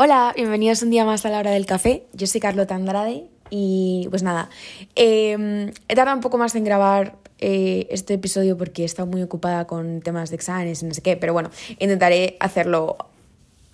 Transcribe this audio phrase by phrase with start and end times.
[0.00, 2.04] Hola, bienvenidos un día más a la hora del café.
[2.12, 4.48] Yo soy Carlota Andrade y pues nada,
[4.94, 9.24] eh, he tardado un poco más en grabar eh, este episodio porque he estado muy
[9.24, 12.96] ocupada con temas de exámenes y no sé qué, pero bueno, intentaré hacerlo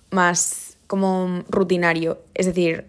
[0.09, 2.87] más como rutinario, es decir,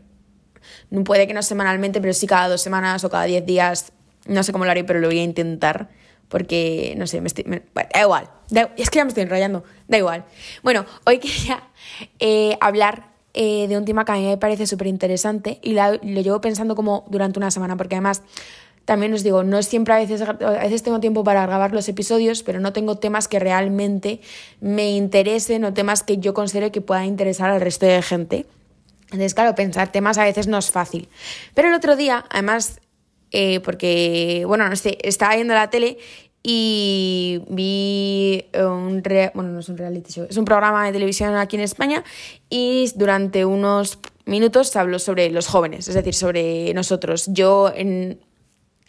[0.88, 3.92] no puede que no semanalmente, pero sí cada dos semanas o cada diez días,
[4.24, 5.90] no sé cómo lo haré, pero lo voy a intentar
[6.30, 8.30] porque, no sé, me estoy, da igual,
[8.78, 10.24] es que ya me estoy enrollando, da igual.
[10.62, 11.64] Bueno, hoy quería
[12.18, 16.20] eh, hablar eh, de un tema que a mí me parece súper interesante y lo
[16.22, 18.22] llevo pensando como durante una semana, porque además
[18.86, 21.86] también os digo, no es siempre a veces, a veces tengo tiempo para grabar los
[21.88, 24.20] episodios, pero no tengo temas que realmente
[24.60, 28.46] me interesen o temas que yo considere que puedan interesar al resto de gente.
[29.06, 31.08] Entonces, claro, pensar temas a veces no es fácil.
[31.52, 32.80] Pero el otro día, además,
[33.32, 35.98] eh, porque, bueno, no sé, estaba viendo la tele
[36.48, 39.02] y vi un
[39.34, 42.04] bueno no es un reality show es un programa de televisión aquí en España
[42.48, 47.26] y durante unos minutos habló sobre los jóvenes es decir sobre nosotros.
[47.32, 48.20] Yo en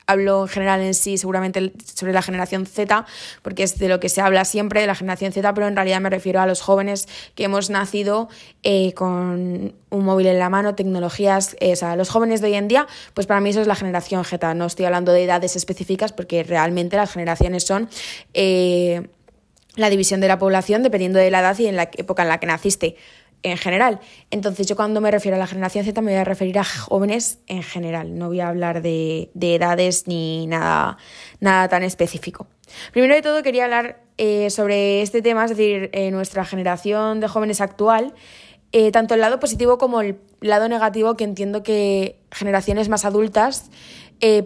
[0.07, 3.05] hablo en general en sí seguramente sobre la generación Z,
[3.41, 6.01] porque es de lo que se habla siempre, de la generación Z, pero en realidad
[6.01, 8.29] me refiero a los jóvenes que hemos nacido
[8.63, 12.55] eh, con un móvil en la mano, tecnologías, eh, o sea, los jóvenes de hoy
[12.55, 15.55] en día, pues para mí eso es la generación Z, no estoy hablando de edades
[15.55, 17.89] específicas, porque realmente las generaciones son...
[18.33, 19.07] Eh,
[19.75, 22.39] la división de la población dependiendo de la edad y en la época en la
[22.39, 22.95] que naciste
[23.43, 23.99] en general.
[24.31, 27.39] Entonces yo cuando me refiero a la generación Z me voy a referir a jóvenes
[27.47, 30.97] en general, no voy a hablar de, edades ni nada,
[31.39, 32.47] nada tan específico.
[32.91, 37.27] Primero de todo quería hablar eh, sobre este tema, es decir, eh, nuestra generación de
[37.27, 38.13] jóvenes actual,
[38.73, 43.69] eh, tanto el lado positivo como el lado negativo que entiendo que generaciones más adultas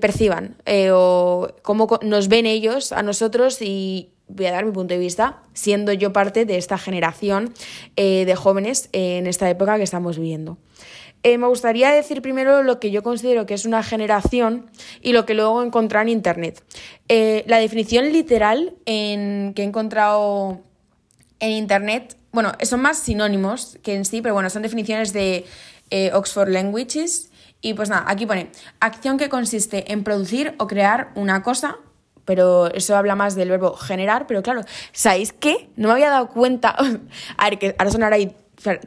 [0.01, 0.57] perciban
[0.91, 5.41] o cómo nos ven ellos a nosotros y, voy a dar mi punto de vista,
[5.53, 7.53] siendo yo parte de esta generación
[7.95, 10.57] eh, de jóvenes en esta época que estamos viviendo.
[11.23, 15.25] Eh, me gustaría decir primero lo que yo considero que es una generación y lo
[15.25, 16.63] que luego encontrado en Internet.
[17.09, 20.61] Eh, la definición literal en, que he encontrado
[21.39, 25.45] en Internet, bueno, son más sinónimos que en sí, pero bueno, son definiciones de
[26.13, 27.29] Oxford Languages.
[27.63, 31.77] Y pues nada, aquí pone, acción que consiste en producir o crear una cosa
[32.31, 34.61] pero eso habla más del verbo generar, pero claro,
[34.93, 35.67] ¿sabéis qué?
[35.75, 36.77] No me había dado cuenta,
[37.37, 38.33] a ver, que ahora sonará ahí,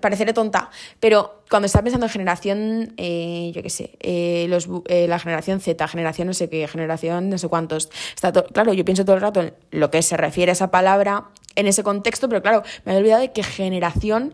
[0.01, 5.07] pareceré tonta, pero cuando estaba pensando en generación, eh, yo qué sé, eh, los, eh,
[5.09, 9.05] la generación Z, generación no sé qué, generación no sé cuántos, está claro, yo pienso
[9.05, 11.25] todo el rato en lo que se refiere a esa palabra
[11.55, 14.33] en ese contexto, pero claro, me había olvidado de que generación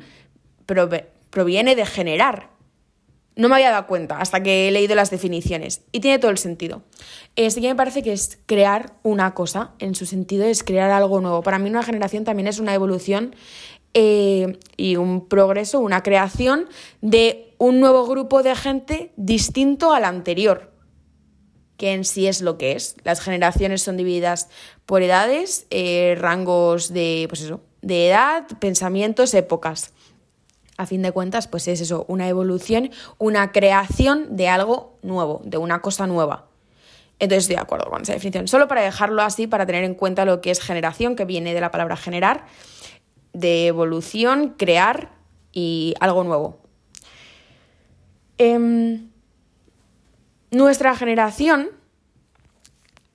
[1.31, 2.51] proviene de generar,
[3.37, 6.39] no me había dado cuenta hasta que he leído las definiciones y tiene todo el
[6.39, 6.83] sentido.
[7.37, 11.21] Sí que me parece que es crear una cosa, en su sentido es crear algo
[11.21, 11.43] nuevo.
[11.43, 13.35] Para mí una generación también es una evolución
[13.95, 16.69] eh, y un progreso, una creación
[17.01, 20.73] de un nuevo grupo de gente distinto al anterior,
[21.77, 22.97] que en sí es lo que es.
[23.05, 24.49] Las generaciones son divididas
[24.87, 29.95] por edades, eh, rangos de, pues eso, de edad, pensamientos, épocas
[30.81, 35.59] a fin de cuentas, pues es eso, una evolución, una creación de algo nuevo, de
[35.59, 36.47] una cosa nueva.
[37.19, 38.49] Entonces estoy de acuerdo con esa definición.
[38.49, 41.61] Solo para dejarlo así, para tener en cuenta lo que es generación, que viene de
[41.61, 42.47] la palabra generar,
[43.35, 45.11] de evolución, crear
[45.53, 46.59] y algo nuevo.
[48.39, 49.11] Em,
[50.51, 51.69] nuestra generación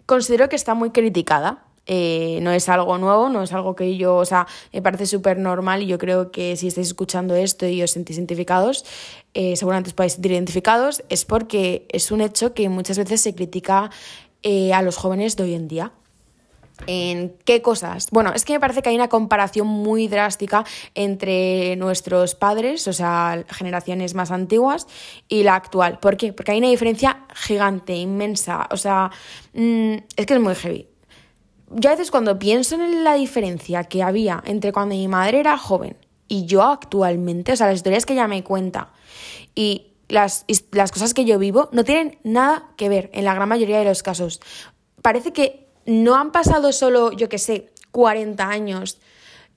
[0.06, 4.16] considero que está muy criticada eh, no es algo nuevo, no es algo que yo,
[4.16, 7.84] o sea, me parece súper normal y yo creo que si estáis escuchando esto y
[7.84, 8.86] os sentís identificados,
[9.34, 13.36] eh, seguramente os podéis sentir identificados, es porque es un hecho que muchas veces se
[13.36, 13.92] critica
[14.44, 15.92] eh, a los jóvenes de hoy en día.
[16.88, 18.10] ¿En qué cosas?
[18.12, 22.94] Bueno, es que me parece que hay una comparación muy drástica entre nuestros padres, o
[22.94, 24.86] sea, generaciones más antiguas,
[25.30, 26.00] y la actual.
[26.00, 26.34] ¿Por qué?
[26.34, 28.68] Porque hay una diferencia gigante, inmensa.
[28.72, 29.10] O sea,
[29.54, 30.90] mm, es que es muy heavy
[31.76, 35.58] yo a veces cuando pienso en la diferencia que había entre cuando mi madre era
[35.58, 38.94] joven y yo actualmente, o sea, las historias que ella me cuenta
[39.54, 43.50] y las, las cosas que yo vivo no tienen nada que ver en la gran
[43.50, 44.40] mayoría de los casos.
[45.02, 49.00] Parece que no han pasado solo, yo qué sé, 40 años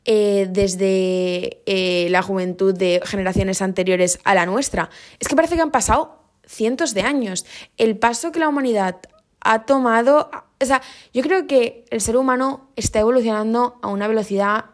[0.04, 4.90] eh, desde eh, la juventud de generaciones anteriores a la nuestra.
[5.20, 7.46] Es que parece que han pasado cientos de años.
[7.76, 8.96] El paso que la humanidad
[9.40, 10.30] ha tomado
[10.60, 10.82] o sea,
[11.14, 14.66] yo creo que el ser humano está evolucionando a una velocidad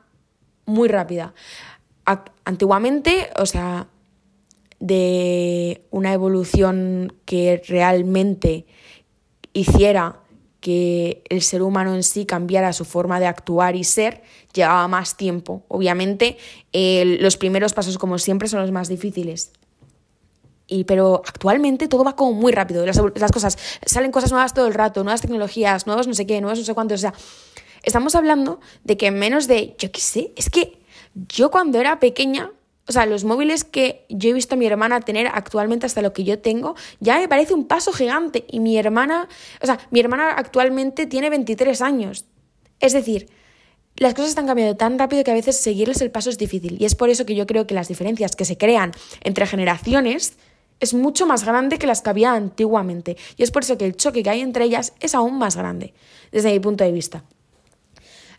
[0.64, 1.34] muy rápida.
[2.44, 3.87] Antiguamente, o sea,
[4.81, 8.66] de una evolución que realmente
[9.52, 10.20] hiciera
[10.61, 14.22] que el ser humano en sí cambiara su forma de actuar y ser,
[14.55, 15.64] llevaba más tiempo.
[15.69, 16.38] Obviamente,
[16.72, 19.52] los primeros pasos, como siempre, son los más difíciles.
[20.66, 22.87] Y, pero actualmente todo va como muy rápido.
[22.87, 26.40] Las, las, cosas, salen cosas nuevas todo el rato, nuevas tecnologías, nuevos no sé qué,
[26.40, 27.00] nuevos no sé cuántos.
[27.00, 27.14] O sea,
[27.82, 30.78] estamos hablando de que menos de, yo qué sé, es que
[31.28, 32.50] yo cuando era pequeña,
[32.87, 36.12] o sea, los móviles que yo he visto a mi hermana tener actualmente hasta lo
[36.12, 38.44] que yo tengo, ya me parece un paso gigante.
[38.50, 39.28] Y mi hermana,
[39.62, 42.26] o sea, mi hermana actualmente tiene 23 años.
[42.81, 43.28] Es decir,
[43.96, 46.76] las cosas están cambiando tan rápido que a veces seguirles el paso es difícil.
[46.81, 50.37] Y es por eso que yo creo que las diferencias que se crean entre generaciones
[50.80, 53.16] es mucho más grande que las que había antiguamente.
[53.36, 55.94] Y es por eso que el choque que hay entre ellas es aún más grande,
[56.32, 57.24] desde mi punto de vista.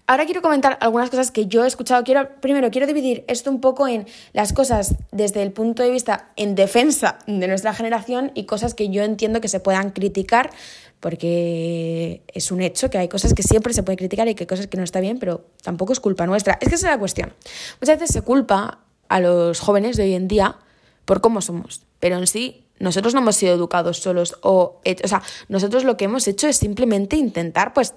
[0.08, 2.04] Ahora quiero comentar algunas cosas que yo he escuchado.
[2.04, 6.30] Quiero, primero, quiero dividir esto un poco en las cosas desde el punto de vista
[6.36, 10.52] en defensa de nuestra generación y cosas que yo entiendo que se puedan criticar,
[11.00, 14.48] porque es un hecho que hay cosas que siempre se pueden criticar y que hay
[14.48, 16.60] cosas que no está bien, pero tampoco es culpa nuestra.
[16.62, 17.34] Es que esa es la cuestión.
[17.82, 20.58] Muchas veces se culpa a los jóvenes de hoy en día
[21.06, 25.22] por cómo somos, pero en sí nosotros no hemos sido educados solos o, o sea,
[25.48, 27.94] nosotros lo que hemos hecho es simplemente intentar pues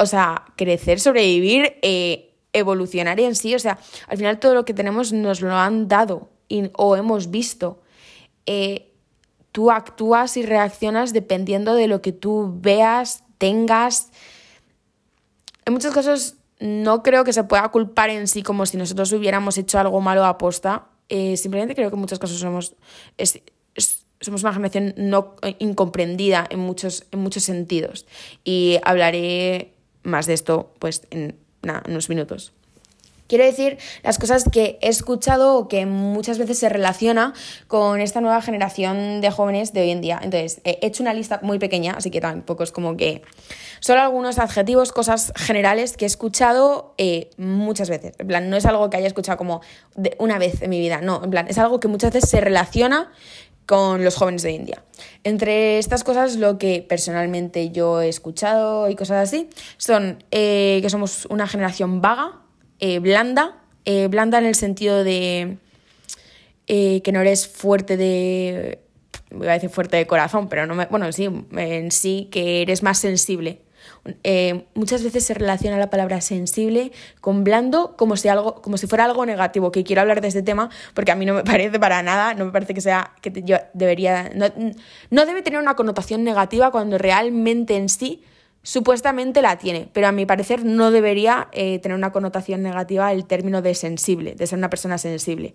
[0.00, 3.54] o sea, crecer, sobrevivir, eh, evolucionar en sí.
[3.54, 3.78] O sea,
[4.08, 6.30] al final todo lo que tenemos nos lo han dado
[6.72, 7.82] o hemos visto.
[8.46, 8.94] Eh,
[9.52, 14.10] tú actúas y reaccionas dependiendo de lo que tú veas, tengas.
[15.66, 19.58] En muchos casos no creo que se pueda culpar en sí como si nosotros hubiéramos
[19.58, 20.86] hecho algo malo a posta.
[21.10, 22.74] Eh, simplemente creo que en muchos casos somos,
[24.20, 28.06] somos una generación no incomprendida en muchos, en muchos sentidos.
[28.44, 31.36] Y hablaré más de esto, pues, en
[31.86, 32.52] unos minutos.
[33.26, 37.32] Quiero decir las cosas que he escuchado o que muchas veces se relaciona
[37.68, 40.18] con esta nueva generación de jóvenes de hoy en día.
[40.20, 43.22] Entonces, he hecho una lista muy pequeña, así que tampoco es como que...
[43.80, 48.12] Solo algunos adjetivos, cosas generales que he escuchado eh, muchas veces.
[48.18, 49.62] En plan, no es algo que haya escuchado como
[50.18, 51.24] una vez en mi vida, no.
[51.24, 53.10] En plan, es algo que muchas veces se relaciona
[53.64, 54.84] con los jóvenes de día.
[55.24, 59.48] Entre estas cosas, lo que personalmente yo he escuchado y cosas así,
[59.78, 62.40] son eh, que somos una generación vaga,
[62.80, 63.56] eh, blanda,
[64.10, 65.56] blanda en el sentido de
[66.66, 68.78] que no eres fuerte de,
[69.30, 72.84] voy a decir fuerte de corazón, pero no me, bueno, sí, en sí que eres
[72.84, 73.60] más sensible
[74.24, 78.86] eh, muchas veces se relaciona la palabra sensible con blando como si, algo, como si
[78.86, 81.78] fuera algo negativo, que quiero hablar de este tema porque a mí no me parece
[81.78, 86.24] para nada, no me parece que sea, que yo debería, no, debe tener una connotación
[86.24, 88.24] negativa cuando realmente en sí
[88.62, 93.26] supuestamente la tiene, pero a mi parecer no debería eh, tener una connotación negativa el
[93.26, 95.54] término de sensible, de ser una persona sensible.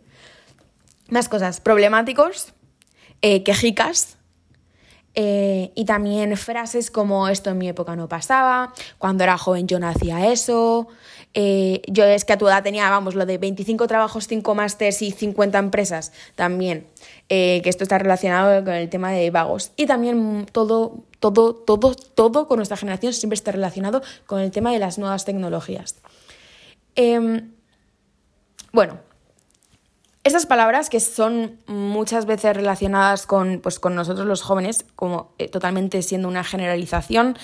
[1.10, 2.54] Más cosas, problemáticos,
[3.22, 4.18] eh, quejicas,
[5.16, 9.80] eh, y también frases como esto en mi época no pasaba, cuando era joven yo
[9.80, 10.88] no hacía eso,
[11.34, 15.02] eh, yo es que a tu edad tenía, vamos, lo de 25 trabajos, 5 másters
[15.02, 16.88] y 50 empresas también,
[17.28, 19.72] eh, que esto está relacionado con el tema de vagos.
[19.76, 24.72] Y también todo, todo, todo, todo con nuestra generación siempre está relacionado con el tema
[24.72, 25.96] de las nuevas tecnologías.
[26.96, 27.52] Em,
[28.72, 29.00] bueno,
[30.26, 35.48] estas palabras que son muchas veces relacionadas con, pues, con nosotros los jóvenes, como eh,
[35.48, 37.38] totalmente siendo una generalización,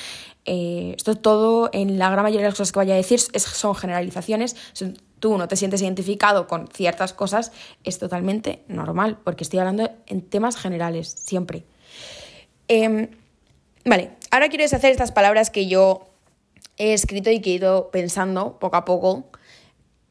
[0.46, 3.76] eh, esto todo, en la gran mayoría de las cosas que vaya a decir, son
[3.76, 4.56] generalizaciones.
[5.20, 7.52] tú no te sientes identificado con ciertas cosas,
[7.84, 11.64] es totalmente normal, porque estoy hablando en temas generales, siempre.
[12.68, 13.10] Em,
[13.86, 16.08] vale, ahora quiero deshacer estas palabras que yo
[16.78, 19.30] he escrito y que he ido pensando poco a poco,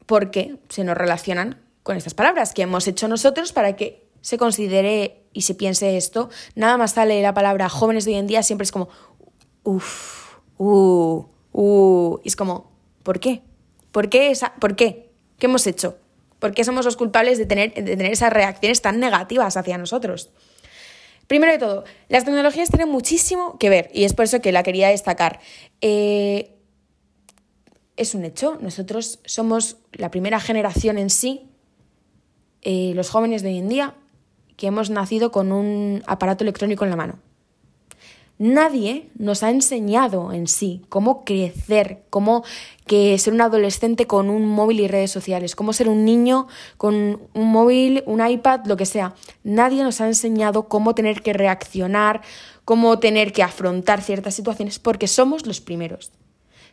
[0.05, 5.23] porque se nos relacionan con estas palabras que hemos hecho nosotros para que se considere
[5.33, 6.29] y se piense esto.
[6.55, 8.89] Nada más sale la palabra jóvenes de hoy en día, siempre es como,
[9.63, 12.19] uff, uh, uh.
[12.23, 12.71] Y es como,
[13.03, 13.41] ¿por qué?
[13.91, 15.11] ¿Por qué, esa, ¿Por qué?
[15.39, 15.97] ¿Qué hemos hecho?
[16.39, 20.29] ¿Por qué somos los culpables de tener, de tener esas reacciones tan negativas hacia nosotros?
[21.27, 24.63] Primero de todo, las tecnologías tienen muchísimo que ver y es por eso que la
[24.63, 25.39] quería destacar.
[25.79, 26.55] Eh,
[27.95, 31.50] es un hecho, nosotros somos la primera generación en sí
[32.61, 33.95] eh, los jóvenes de hoy en día
[34.57, 37.19] que hemos nacido con un aparato electrónico en la mano.
[38.43, 42.43] Nadie nos ha enseñado en sí cómo crecer, cómo
[42.87, 47.21] que ser un adolescente con un móvil y redes sociales, cómo ser un niño con
[47.35, 49.13] un móvil, un iPad, lo que sea.
[49.43, 52.21] Nadie nos ha enseñado cómo tener que reaccionar,
[52.65, 56.11] cómo tener que afrontar ciertas situaciones, porque somos los primeros.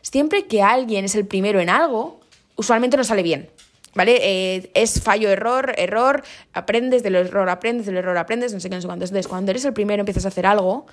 [0.01, 2.21] Siempre que alguien es el primero en algo,
[2.57, 3.51] usualmente no sale bien.
[3.99, 4.21] ¿Vale?
[4.23, 8.77] Eh, es fallo, error, error, aprendes del error, aprendes del error, aprendes, no sé qué,
[8.77, 9.05] no sé cuánto.
[9.05, 10.87] Entonces, cuando eres el primero empiezas a hacer algo,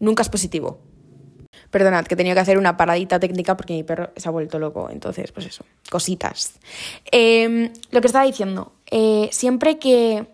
[0.00, 0.80] nunca es positivo.
[1.70, 4.90] Perdonad, que tenía que hacer una paradita técnica porque mi perro se ha vuelto loco.
[4.90, 6.54] Entonces, pues eso, cositas.
[7.12, 10.26] Em, lo que estaba diciendo, eh, siempre que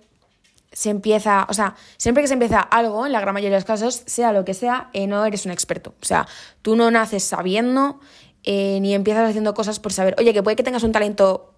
[0.73, 3.67] se empieza, o sea, siempre que se empieza algo, en la gran mayoría de los
[3.67, 5.93] casos, sea lo que sea, eh, no eres un experto.
[6.01, 6.27] O sea,
[6.63, 8.01] tú no naces sabiendo
[8.45, 11.55] eh, ni empiezas haciendo cosas por saber, oye, que puede que tengas un talento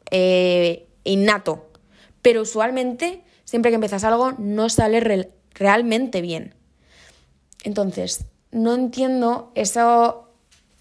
[1.04, 1.66] innato,
[2.22, 6.54] pero usualmente, siempre que empiezas algo, no sale realmente bien.
[7.64, 10.30] Entonces, no entiendo eso,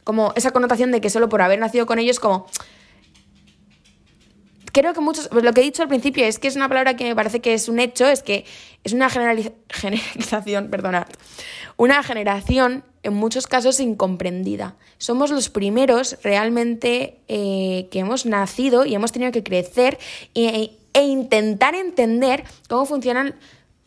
[0.03, 2.47] como esa connotación de que solo por haber nacido con ellos, como
[4.75, 7.05] creo que muchos, lo que he dicho al principio es que es una palabra que
[7.05, 8.43] me parece que es un hecho, es que
[8.83, 11.07] es una generalización, perdonad,
[11.77, 14.75] una generación en muchos casos incomprendida.
[14.97, 19.97] Somos los primeros realmente eh, que hemos nacido y hemos tenido que crecer
[20.33, 23.35] e, e intentar entender cómo funcionan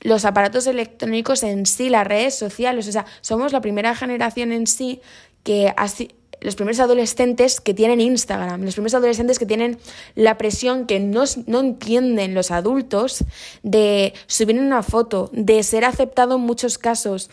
[0.01, 4.67] los aparatos electrónicos en sí, las redes sociales, o sea, somos la primera generación en
[4.67, 5.03] sí
[5.43, 9.79] que así los primeros adolescentes que tienen Instagram, los primeros adolescentes que tienen
[10.15, 13.25] la presión que no, no entienden los adultos
[13.63, 17.31] de subir una foto, de ser aceptado en muchos casos.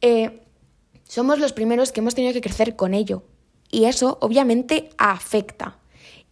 [0.00, 0.42] Eh,
[1.08, 3.22] somos los primeros que hemos tenido que crecer con ello.
[3.70, 5.78] Y eso obviamente afecta.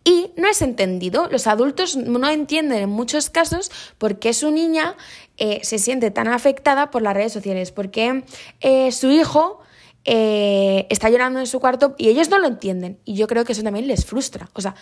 [0.04, 1.28] Y no es entendido.
[1.30, 4.96] Los adultos no entienden en muchos casos por qué su niña
[5.38, 8.24] eh, se siente tan afectada por las redes sociales, porque
[8.60, 9.60] eh, su hijo
[10.06, 12.98] eh, está llorando en su cuarto y ellos no lo entienden.
[13.04, 14.50] Y yo creo que eso también les frustra.
[14.52, 14.74] O sea,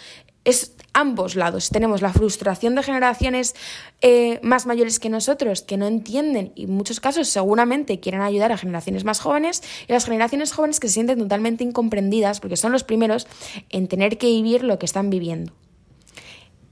[0.45, 1.69] es ambos lados.
[1.71, 3.55] Tenemos la frustración de generaciones
[4.00, 8.50] eh, más mayores que nosotros que no entienden y en muchos casos seguramente quieren ayudar
[8.50, 12.73] a generaciones más jóvenes y las generaciones jóvenes que se sienten totalmente incomprendidas porque son
[12.73, 13.29] los primeros
[13.71, 15.52] en tener que vivir lo que están viviendo.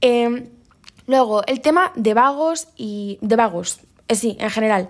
[0.00, 0.48] Em,
[1.06, 4.88] luego, el tema de vagos y de vagos, eh, sí, en general.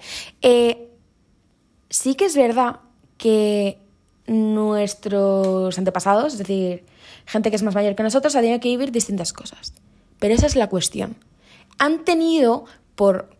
[1.90, 2.80] sí que es verdad
[3.20, 3.78] que
[4.26, 6.84] nuestros antepasados, es decir,
[7.26, 9.74] gente que es más mayor que nosotros, ha tenido que vivir distintas cosas.
[10.18, 11.16] Pero esa es la cuestión.
[11.78, 13.36] Han tenido, por,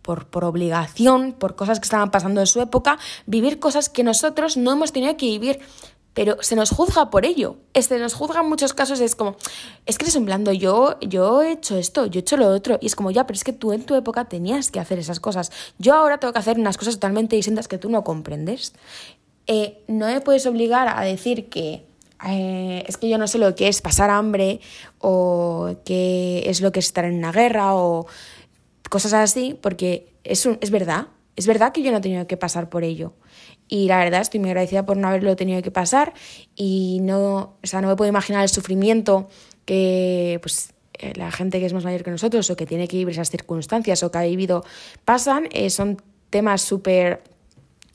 [0.00, 4.56] por, por, obligación, por cosas que estaban pasando en su época, vivir cosas que nosotros
[4.56, 5.60] no hemos tenido que vivir
[6.14, 7.56] pero se nos juzga por ello.
[7.74, 9.36] Se nos juzga en muchos casos, es como,
[9.86, 12.78] es que eres un blando, yo, yo he hecho esto, yo he hecho lo otro,
[12.80, 15.20] y es como, ya, pero es que tú en tu época tenías que hacer esas
[15.20, 15.50] cosas.
[15.78, 18.74] Yo ahora tengo que hacer unas cosas totalmente distintas que tú no comprendes.
[19.46, 21.84] Eh, no me puedes obligar a decir que
[22.28, 24.60] eh, es que yo no sé lo que es pasar hambre,
[24.98, 28.06] o qué es lo que es estar en una guerra, o
[28.90, 32.68] cosas así, porque es, es verdad, es verdad que yo no he tenido que pasar
[32.68, 33.14] por ello.
[33.72, 36.12] Y la verdad estoy muy agradecida por no haberlo tenido que pasar
[36.54, 39.30] y no, o sea, no me puedo imaginar el sufrimiento
[39.64, 42.98] que pues, eh, la gente que es más mayor que nosotros o que tiene que
[42.98, 44.62] vivir esas circunstancias o que ha vivido
[45.06, 45.48] pasan.
[45.52, 47.22] Eh, son temas súper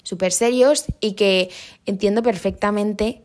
[0.01, 1.51] súper serios y que
[1.85, 3.21] entiendo perfectamente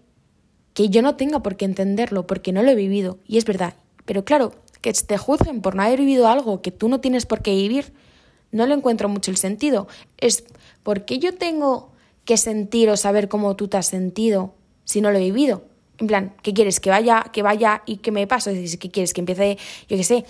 [0.74, 3.18] que yo no tenga por qué entenderlo porque no lo he vivido.
[3.26, 3.76] Y es verdad.
[4.04, 7.40] Pero claro, que te juzguen por no haber vivido algo que tú no tienes por
[7.40, 7.94] qué vivir,
[8.50, 9.88] no le encuentro mucho el sentido.
[10.18, 10.44] Es
[10.82, 11.91] porque yo tengo
[12.24, 15.64] que sentir o saber cómo tú te has sentido si no lo he vivido.
[15.98, 16.80] En plan, ¿qué quieres?
[16.80, 18.64] Que vaya, que vaya y que me pase.
[18.78, 19.12] ¿Qué quieres?
[19.12, 20.24] Que empiece, yo qué sé,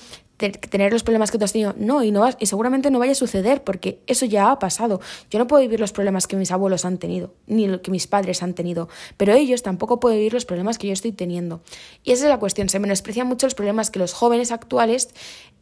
[0.50, 1.74] tener los problemas que tú has tenido.
[1.76, 5.00] No, y, no y seguramente no vaya a suceder porque eso ya ha pasado.
[5.30, 8.06] Yo no puedo vivir los problemas que mis abuelos han tenido, ni lo que mis
[8.06, 11.62] padres han tenido, pero ellos tampoco pueden vivir los problemas que yo estoy teniendo.
[12.02, 12.68] Y esa es la cuestión.
[12.68, 15.10] Se menosprecian mucho los problemas que los jóvenes actuales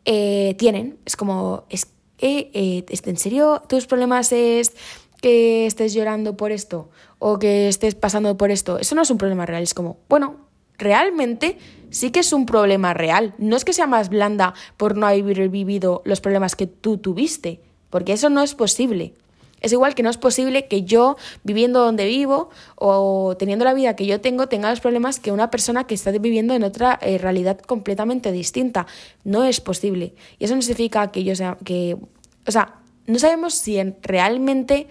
[0.05, 0.99] eh, tienen.
[1.05, 4.73] Es como, es que, eh, ¿en serio tus problemas es
[5.21, 9.19] que estés llorando por esto o que estés pasando por esto, eso no es un
[9.19, 10.37] problema real, es como, bueno,
[10.79, 11.59] realmente
[11.91, 13.35] sí que es un problema real.
[13.39, 17.61] No es que sea más blanda por no haber vivido los problemas que tú tuviste,
[17.91, 19.15] porque eso no es posible.
[19.61, 23.95] Es igual que no es posible que yo, viviendo donde vivo o teniendo la vida
[23.95, 27.19] que yo tengo, tenga los problemas que una persona que está viviendo en otra eh,
[27.19, 28.87] realidad completamente distinta.
[29.23, 30.15] No es posible.
[30.39, 31.99] Y eso no significa que yo sea, que,
[32.47, 34.88] o sea, no sabemos si realmente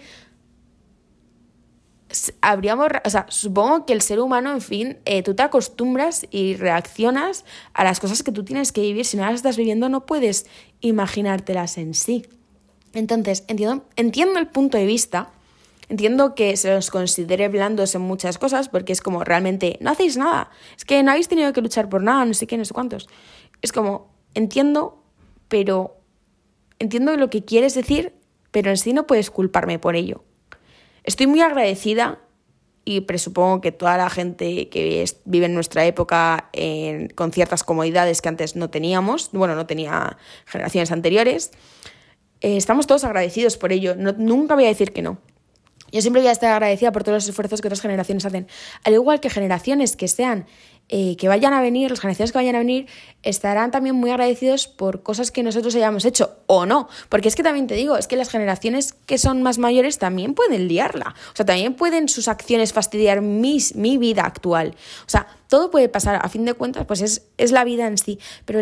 [2.40, 6.54] habríamos, o sea, supongo que el ser humano, en fin, eh, tú te acostumbras y
[6.56, 9.04] reaccionas a las cosas que tú tienes que vivir.
[9.04, 10.46] Si no las estás viviendo, no puedes
[10.80, 12.26] imaginártelas en sí.
[12.92, 15.30] Entonces, entiendo, entiendo el punto de vista,
[15.88, 20.16] entiendo que se os considere blandos en muchas cosas, porque es como realmente no hacéis
[20.16, 22.74] nada, es que no habéis tenido que luchar por nada, no sé qué, no sé
[22.74, 23.08] cuántos.
[23.62, 25.02] Es como, entiendo,
[25.48, 25.99] pero
[26.80, 28.14] entiendo lo que quieres decir,
[28.50, 30.24] pero en sí no puedes culparme por ello.
[31.04, 32.18] Estoy muy agradecida
[32.84, 36.50] y presupongo que toda la gente que vive en nuestra época
[37.14, 41.52] con ciertas comodidades que antes no teníamos, bueno, no tenía generaciones anteriores,
[42.40, 43.94] eh, estamos todos agradecidos por ello.
[43.94, 45.18] nunca voy a decir que no.
[45.92, 48.46] Yo siempre voy a estar agradecida por todos los esfuerzos que otras generaciones hacen.
[48.84, 50.46] Al igual que generaciones que sean,
[50.92, 52.86] eh, que vayan a venir, las generaciones que vayan a venir,
[53.22, 56.88] estarán también muy agradecidos por cosas que nosotros hayamos hecho o no.
[57.08, 60.34] Porque es que también te digo, es que las generaciones que son más mayores también
[60.34, 61.14] pueden liarla.
[61.32, 64.74] O sea, también pueden sus acciones fastidiar mis, mi vida actual.
[65.06, 66.18] O sea, todo puede pasar.
[66.20, 68.18] A fin de cuentas, pues es, es la vida en sí.
[68.44, 68.60] Pero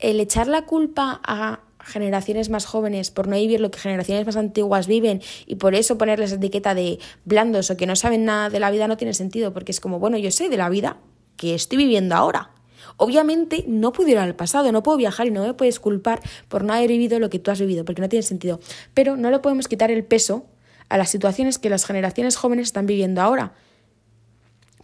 [0.00, 4.36] el echar la culpa a generaciones más jóvenes por no vivir lo que generaciones más
[4.36, 8.58] antiguas viven y por eso ponerles etiqueta de blandos o que no saben nada de
[8.58, 10.98] la vida no tiene sentido, porque es como, bueno, yo sé de la vida
[11.38, 12.50] que estoy viviendo ahora.
[12.98, 16.64] Obviamente no puedo ir al pasado, no puedo viajar y no me puedes culpar por
[16.64, 18.60] no haber vivido lo que tú has vivido, porque no tiene sentido.
[18.92, 20.44] Pero no le podemos quitar el peso
[20.88, 23.54] a las situaciones que las generaciones jóvenes están viviendo ahora.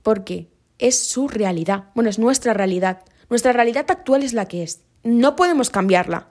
[0.02, 1.84] Porque es su realidad.
[1.94, 3.02] Bueno, es nuestra realidad.
[3.28, 4.82] Nuestra realidad actual es la que es.
[5.02, 6.28] No podemos cambiarla.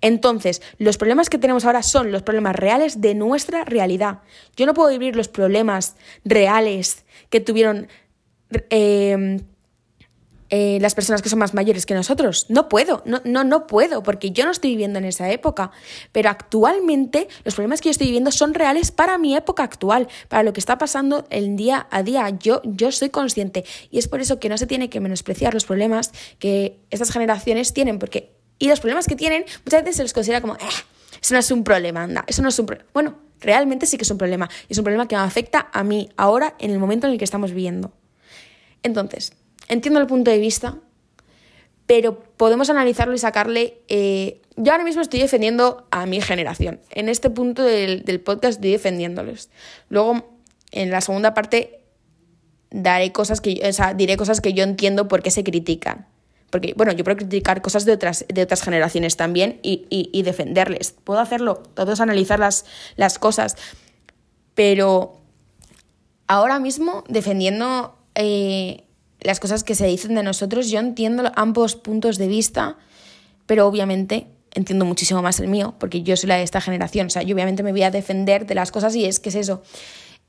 [0.00, 4.20] Entonces, los problemas que tenemos ahora son los problemas reales de nuestra realidad.
[4.56, 7.88] Yo no puedo vivir los problemas reales que tuvieron
[8.70, 9.40] em,
[10.50, 12.46] eh, las personas que son más mayores que nosotros.
[12.48, 15.70] No puedo, no, no, no puedo, porque yo no estoy viviendo en esa época.
[16.12, 20.42] Pero actualmente los problemas que yo estoy viviendo son reales para mi época actual, para
[20.42, 22.28] lo que está pasando el día a día.
[22.30, 25.64] Yo, yo soy consciente y es por eso que no se tiene que menospreciar los
[25.64, 30.12] problemas que estas generaciones tienen, porque y los problemas que tienen muchas veces se les
[30.12, 30.68] considera como, eh,
[31.20, 32.88] eso no es un problema, anda, eso no es un problema.
[32.94, 34.48] Bueno, realmente sí que es un problema.
[34.68, 37.18] Y es un problema que me afecta a mí ahora en el momento en el
[37.18, 37.92] que estamos viviendo.
[38.82, 39.32] Entonces,
[39.68, 40.78] entiendo el punto de vista,
[41.86, 43.80] pero podemos analizarlo y sacarle...
[43.88, 46.80] Eh, yo ahora mismo estoy defendiendo a mi generación.
[46.90, 49.50] En este punto del, del podcast estoy defendiéndoles.
[49.90, 50.40] Luego,
[50.72, 51.84] en la segunda parte,
[52.70, 56.06] daré cosas que, o sea, diré cosas que yo entiendo por qué se critican.
[56.50, 60.92] Porque, bueno, yo puedo criticar cosas de otras, de otras generaciones también y, defenderles.
[60.92, 62.64] Puedo hacerlo, todos analizar las,
[62.96, 63.56] las cosas.
[64.54, 65.20] Pero
[66.28, 68.85] ahora mismo, defendiendo eh,
[69.26, 72.78] las cosas que se dicen de nosotros, yo entiendo ambos puntos de vista,
[73.46, 77.08] pero obviamente entiendo muchísimo más el mío, porque yo soy la de esta generación.
[77.08, 79.34] O sea, yo obviamente me voy a defender de las cosas y es que es
[79.34, 79.62] eso.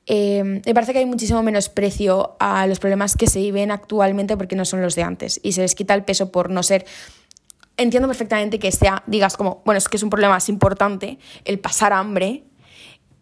[0.06, 4.36] Eh, me parece que hay muchísimo menos precio a los problemas que se viven actualmente
[4.36, 6.86] porque no son los de antes y se les quita el peso por no ser
[7.76, 11.58] entiendo perfectamente que sea, digas como, bueno, es que es un problema más importante el
[11.60, 12.44] pasar hambre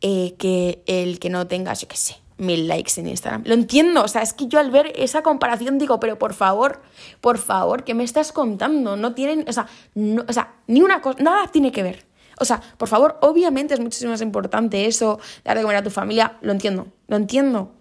[0.00, 3.44] eh, que el que no tengas, yo qué sé, mil likes en Instagram.
[3.46, 6.82] Lo entiendo, o sea, es que yo al ver esa comparación digo, pero por favor,
[7.20, 8.96] por favor, ¿qué me estás contando?
[8.96, 12.06] No tienen, o sea, no, o sea ni una cosa, nada tiene que ver.
[12.38, 15.90] O sea, por favor, obviamente es muchísimo más importante eso, dar de comer a tu
[15.90, 17.72] familia, lo entiendo, lo entiendo,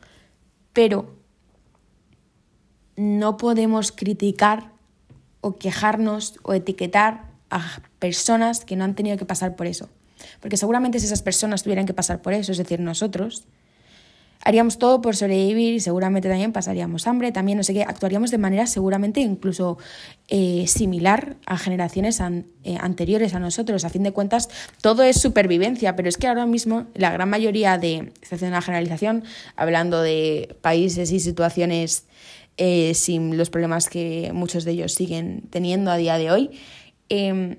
[0.72, 1.16] pero
[2.96, 4.72] no podemos criticar
[5.42, 9.90] o quejarnos o etiquetar a personas que no han tenido que pasar por eso.
[10.40, 13.46] Porque seguramente si esas personas tuvieran que pasar por eso, es decir, nosotros,
[14.46, 18.38] haríamos todo por sobrevivir y seguramente también pasaríamos hambre, también no sé qué, actuaríamos de
[18.38, 19.80] manera seguramente incluso
[20.28, 22.22] eh, similar a generaciones
[22.64, 23.84] eh, anteriores a nosotros.
[23.86, 24.50] A fin de cuentas,
[24.82, 29.24] todo es supervivencia, pero es que ahora mismo la gran mayoría de, haciendo una generalización,
[29.56, 32.06] hablando de países y situaciones
[32.58, 36.52] eh, sin los problemas que muchos de ellos siguen teniendo a día de hoy,
[37.10, 37.58] em,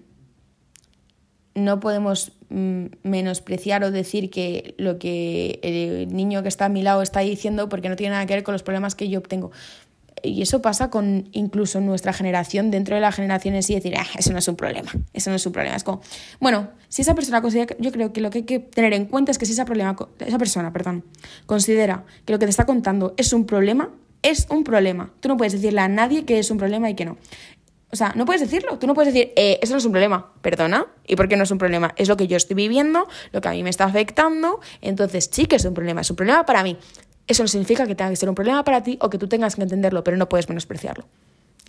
[1.56, 6.82] no podemos mm, menospreciar o decir que lo que el niño que está a mi
[6.82, 9.50] lado está diciendo porque no tiene nada que ver con los problemas que yo obtengo.
[10.22, 14.06] Y eso pasa con incluso nuestra generación, dentro de la generación en sí, decir, ah,
[14.18, 15.76] eso no es un problema, eso no es un problema.
[15.76, 16.00] Es como,
[16.40, 19.30] bueno, si esa persona considera, yo creo que lo que hay que tener en cuenta
[19.30, 21.04] es que si esa, problema, esa persona perdón,
[21.46, 23.90] considera que lo que te está contando es un problema,
[24.22, 25.12] es un problema.
[25.20, 27.18] Tú no puedes decirle a nadie que es un problema y que no.
[27.92, 28.78] O sea, no puedes decirlo.
[28.78, 30.32] Tú no puedes decir, eh, eso no es un problema.
[30.42, 30.86] Perdona.
[31.06, 31.94] ¿Y por qué no es un problema?
[31.96, 34.60] Es lo que yo estoy viviendo, lo que a mí me está afectando.
[34.80, 36.00] Entonces sí que es un problema.
[36.00, 36.76] Es un problema para mí.
[37.26, 39.56] Eso no significa que tenga que ser un problema para ti o que tú tengas
[39.56, 41.06] que entenderlo, pero no puedes menospreciarlo.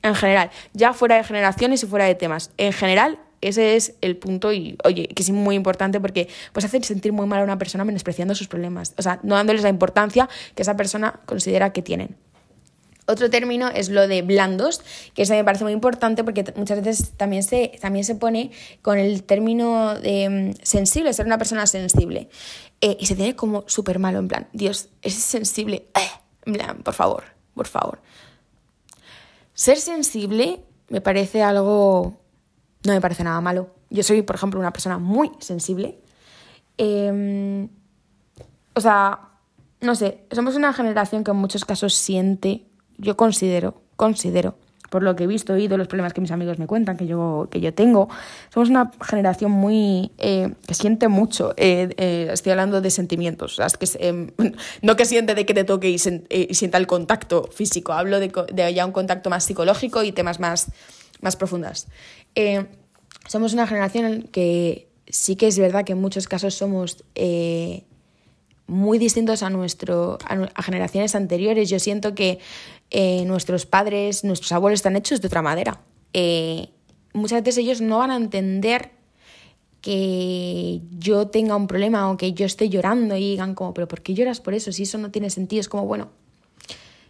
[0.04, 2.52] En general, ya fuera de generaciones y fuera de temas.
[2.58, 6.82] En general, ese es el punto y, oye, que es muy importante porque pues hace
[6.84, 8.94] sentir muy mal a una persona menospreciando sus problemas.
[8.98, 12.16] O sea, no dándoles la importancia que esa persona considera que tienen.
[13.08, 14.82] Otro término es lo de blandos,
[15.14, 18.98] que eso me parece muy importante porque muchas veces también se, también se pone con
[18.98, 22.30] el término de mm, sensible, ser una persona sensible.
[22.82, 25.88] Eh, y se tiene como súper malo, en plan, Dios, es sensible.
[25.96, 27.24] Eh, en plan, por favor,
[27.56, 28.00] por favor.
[29.54, 32.20] Ser sensible me parece algo...
[32.84, 33.70] No me parece nada malo.
[33.90, 35.98] Yo soy, por ejemplo, una persona muy sensible.
[36.78, 37.70] Em,
[38.76, 39.30] o sea,
[39.82, 42.67] no sé, somos una generación que en muchos casos siente
[42.98, 44.56] yo considero, considero,
[44.90, 47.48] por lo que he visto, oído, los problemas que mis amigos me cuentan, que yo,
[47.52, 48.08] que yo tengo,
[48.54, 51.54] somos una generación muy eh, que siente mucho.
[51.58, 54.34] Eh, eh, estoy hablando de sentimientos, o que,
[54.82, 58.74] no que siente de que te toque y, sienta el contacto físico, hablo de, de,
[58.74, 60.72] ya un contacto más psicológico y temas más,
[61.22, 61.88] más profundas.
[63.28, 67.04] somos una generación que sí que es verdad que en muchos casos somos
[68.68, 71.70] muy distintos a, nuestro, a, generaciones anteriores.
[71.70, 72.40] Yo siento que
[72.90, 75.82] eh, nuestros padres, nuestros abuelos están hechos de otra madera.
[76.14, 76.70] Eh,
[77.14, 78.92] muchas veces ellos no van a entender
[79.82, 84.02] que yo tenga un problema o que yo esté llorando y digan como, pero ¿por
[84.02, 84.72] qué lloras por eso?
[84.72, 86.10] Si eso no tiene sentido, es como, bueno,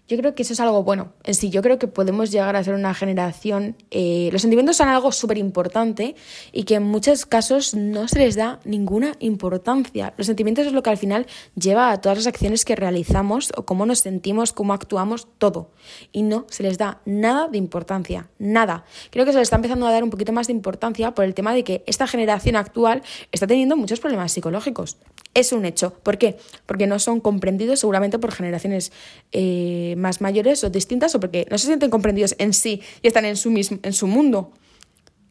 [0.07, 1.13] yo creo que eso es algo bueno.
[1.23, 3.75] En sí, yo creo que podemos llegar a ser una generación.
[3.91, 6.15] Eh, los sentimientos son algo súper importante
[6.53, 10.13] y que en muchos casos no se les da ninguna importancia.
[10.15, 13.65] Los sentimientos es lo que al final lleva a todas las acciones que realizamos o
[13.65, 15.71] cómo nos sentimos, cómo actuamos, todo.
[16.13, 18.85] Y no se les da nada de importancia, nada.
[19.09, 21.33] Creo que se les está empezando a dar un poquito más de importancia por el
[21.33, 24.97] tema de que esta generación actual está teniendo muchos problemas psicológicos.
[25.33, 25.93] Es un hecho.
[26.01, 26.37] ¿Por qué?
[26.65, 28.91] Porque no son comprendidos seguramente por generaciones
[29.31, 33.25] eh, más mayores o distintas o porque no se sienten comprendidos en sí y están
[33.25, 34.53] en su, mismo, en su mundo.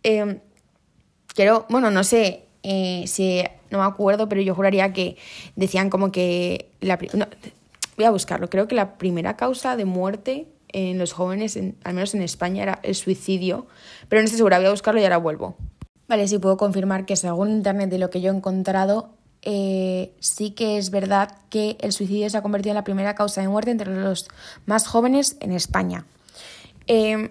[0.02, 0.40] Eh,
[1.34, 5.16] quiero, bueno, no sé eh, si, no me acuerdo, pero yo juraría que
[5.54, 6.98] decían como que, la,
[7.96, 12.14] voy a buscarlo, creo que la primera causa de muerte en los jóvenes, al menos
[12.14, 13.66] en España, era el suicidio,
[14.08, 15.56] pero no estoy segura, voy a buscarlo y ahora vuelvo.
[16.08, 19.15] Vale, sí puedo confirmar que según internet de lo que yo he encontrado,
[19.48, 23.40] eh, sí que es verdad que el suicidio se ha convertido en la primera causa
[23.40, 24.26] de muerte entre los
[24.66, 26.04] más jóvenes en España.
[26.88, 27.30] Em,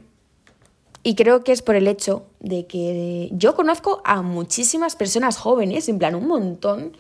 [1.03, 5.89] y creo que es por el hecho de que yo conozco a muchísimas personas jóvenes,
[5.89, 6.95] en plan un montón,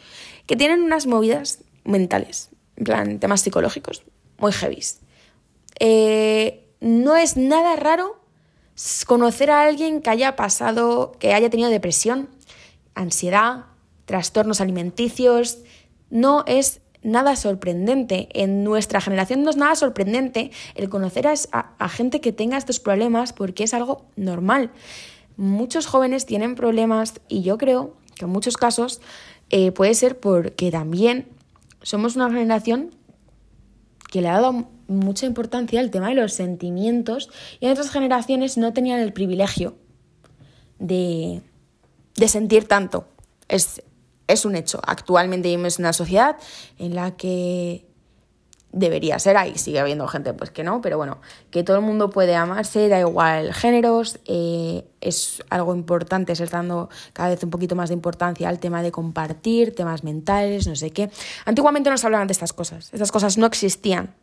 [0.47, 4.03] que tienen unas movidas mentales, en plan temas psicológicos,
[4.37, 4.99] muy heavies.
[5.79, 8.19] Eh, no es nada raro
[9.07, 12.27] conocer a alguien que haya pasado, que haya tenido depresión,
[12.95, 13.67] ansiedad,
[14.05, 15.59] trastornos alimenticios.
[16.09, 18.29] No es nada sorprendente.
[18.33, 23.31] En nuestra generación no es nada sorprendente el conocer a, gente que tenga estos problemas
[23.31, 24.71] porque es algo normal.
[25.37, 29.01] Muchos jóvenes tienen problemas y yo creo que en muchos casos
[29.49, 31.27] eh, puede ser porque también
[31.81, 32.91] somos una generación
[34.11, 38.57] que le ha dado mucha importancia al tema de los sentimientos y en otras generaciones
[38.57, 39.75] no tenían el privilegio
[40.79, 41.41] de,
[42.15, 43.07] de sentir tanto.
[43.47, 43.83] Es,
[44.27, 44.79] es un hecho.
[44.85, 46.37] Actualmente vivimos en una sociedad
[46.77, 47.85] en la que
[48.75, 52.09] debería ser, ahí sigue habiendo gente pues que no, pero bueno, que todo el mundo
[52.09, 57.75] puede amarse, da igual géneros, eh, es algo importante, se dando cada vez un poquito
[57.75, 61.09] más de importancia al tema de compartir, temas mentales, no sé qué.
[61.45, 64.13] Antiguamente no se hablaban de estas cosas, estas cosas no existían,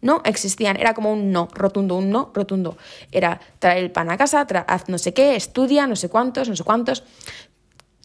[0.00, 2.78] no existían, era como un no, rotundo, un no, rotundo.
[3.12, 6.56] Era traer el pan a casa, haz no sé qué, estudia, no sé cuántos, no
[6.56, 7.04] sé cuántos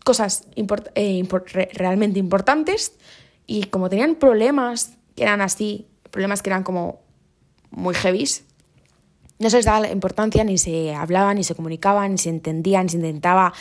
[0.03, 1.23] cosas eh,
[1.73, 2.93] realmente importantes
[3.47, 7.01] y como tenían problemas que eran así, problemas que eran como
[7.71, 8.45] muy heavies,
[9.39, 12.81] no se les daba la importancia, ni se hablaba, ni se comunicaba, ni se entendía,
[12.83, 13.53] ni se intentaba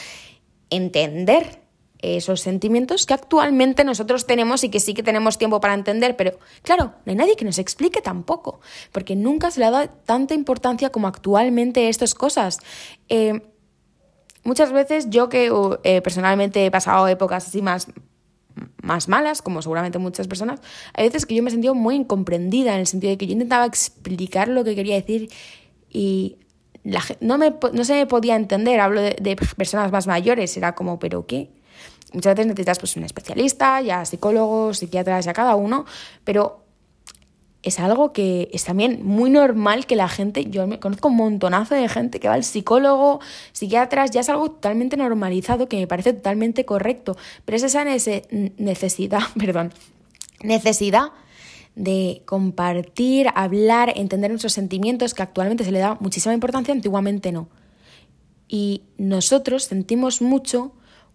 [0.70, 1.62] entender
[2.02, 6.38] esos sentimientos que actualmente nosotros tenemos y que sí que tenemos tiempo para entender, pero
[6.62, 10.34] claro, no hay nadie que nos explique tampoco, porque nunca se le ha dado tanta
[10.34, 12.58] importancia como actualmente estas cosas.
[13.08, 13.40] Eh,
[14.44, 15.50] Muchas veces yo que
[15.84, 17.88] eh, personalmente he pasado épocas así más,
[18.82, 20.60] más malas, como seguramente muchas personas,
[20.94, 23.32] hay veces que yo me he sentido muy incomprendida en el sentido de que yo
[23.32, 25.30] intentaba explicar lo que quería decir
[25.88, 26.38] y
[26.84, 30.74] la, no, me, no se me podía entender, hablo de, de, personas más mayores, era
[30.74, 31.50] como, ¿pero qué?
[32.12, 35.86] Muchas veces necesitas pues, un especialista, ya psicólogos, psiquiatras, ya cada uno,
[36.24, 36.61] pero
[37.62, 41.74] es algo que es también muy normal que la gente, yo me conozco un montonazo
[41.74, 43.20] de gente que va al psicólogo,
[43.52, 49.20] psiquiatras, ya es algo totalmente normalizado que me parece totalmente correcto, pero es esa necesidad,
[49.38, 49.72] perdón,
[50.42, 51.12] necesidad
[51.76, 57.48] de compartir, hablar, entender nuestros sentimientos que actualmente se le da muchísima importancia, antiguamente no.
[58.48, 60.72] Y nosotros sentimos mucho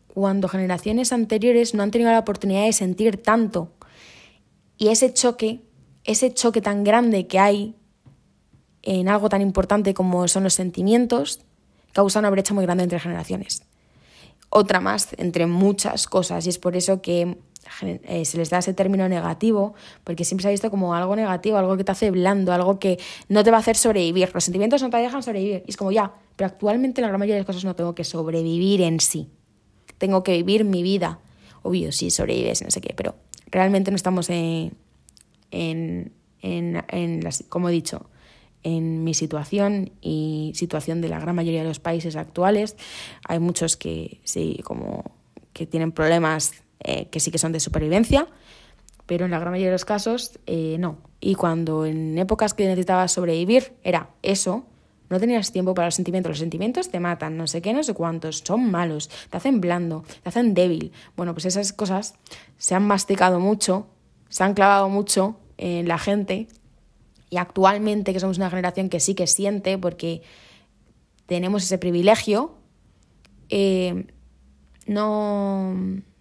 [0.08, 3.72] cuando generaciones anteriores no han tenido la oportunidad de sentir tanto.
[4.80, 5.62] Y ese choque
[6.08, 7.76] ese choque tan grande que hay
[8.82, 11.42] en algo tan importante como son los sentimientos
[11.94, 13.64] causa una brecha muy grande entre generaciones.
[14.50, 17.38] Otra más entre muchas cosas y es por eso que
[17.82, 19.74] eh, se les da ese término negativo,
[20.06, 22.98] porque siempre se ha visto como algo negativo, algo que te hace blando, algo que
[23.28, 24.32] no te va a hacer sobrevivir.
[24.34, 25.64] Los sentimientos no te dejan sobrevivir.
[25.66, 28.06] Y es como ya, pero actualmente la gran mayoría de las cosas no tengo que
[28.06, 29.30] sobrevivir en sí.
[29.98, 31.20] Tengo que vivir mi vida.
[31.64, 33.16] Obvio, sí, sobrevives, no sé qué, pero
[33.52, 34.72] realmente no estamos en,
[35.52, 38.10] en, en, las, como he dicho,
[38.64, 42.76] en mi situación y situación de la gran mayoría de los países actuales.
[43.28, 45.12] Hay muchos que sí, como
[45.54, 48.28] que tienen problemas eh, que sí que son de supervivencia,
[49.06, 50.98] pero en la gran mayoría de los casos eh, no.
[51.20, 54.66] Y cuando en épocas que necesitabas sobrevivir era eso,
[55.10, 56.32] no tenías tiempo para los sentimientos.
[56.32, 60.04] Los sentimientos te matan, no sé qué, no sé cuántos, son malos, te hacen blando,
[60.24, 60.92] te hacen débil.
[61.16, 62.16] Bueno, pues esas cosas
[62.58, 63.88] se han masticado mucho,
[64.30, 66.48] se han clavado mucho en la gente
[67.30, 70.22] y actualmente que somos una generación que sí que siente porque
[71.26, 72.56] tenemos ese privilegio,
[73.50, 74.06] eh,
[74.86, 75.74] no,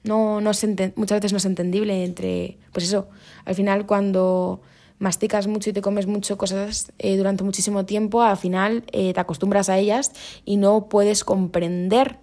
[0.05, 0.51] no, no
[0.97, 3.09] muchas veces no es entendible entre, pues eso,
[3.45, 4.61] al final cuando
[4.99, 9.21] masticas mucho y te comes mucho cosas eh, durante muchísimo tiempo, al final eh, te
[9.21, 10.13] acostumbras a ellas
[10.45, 12.19] y no puedes comprender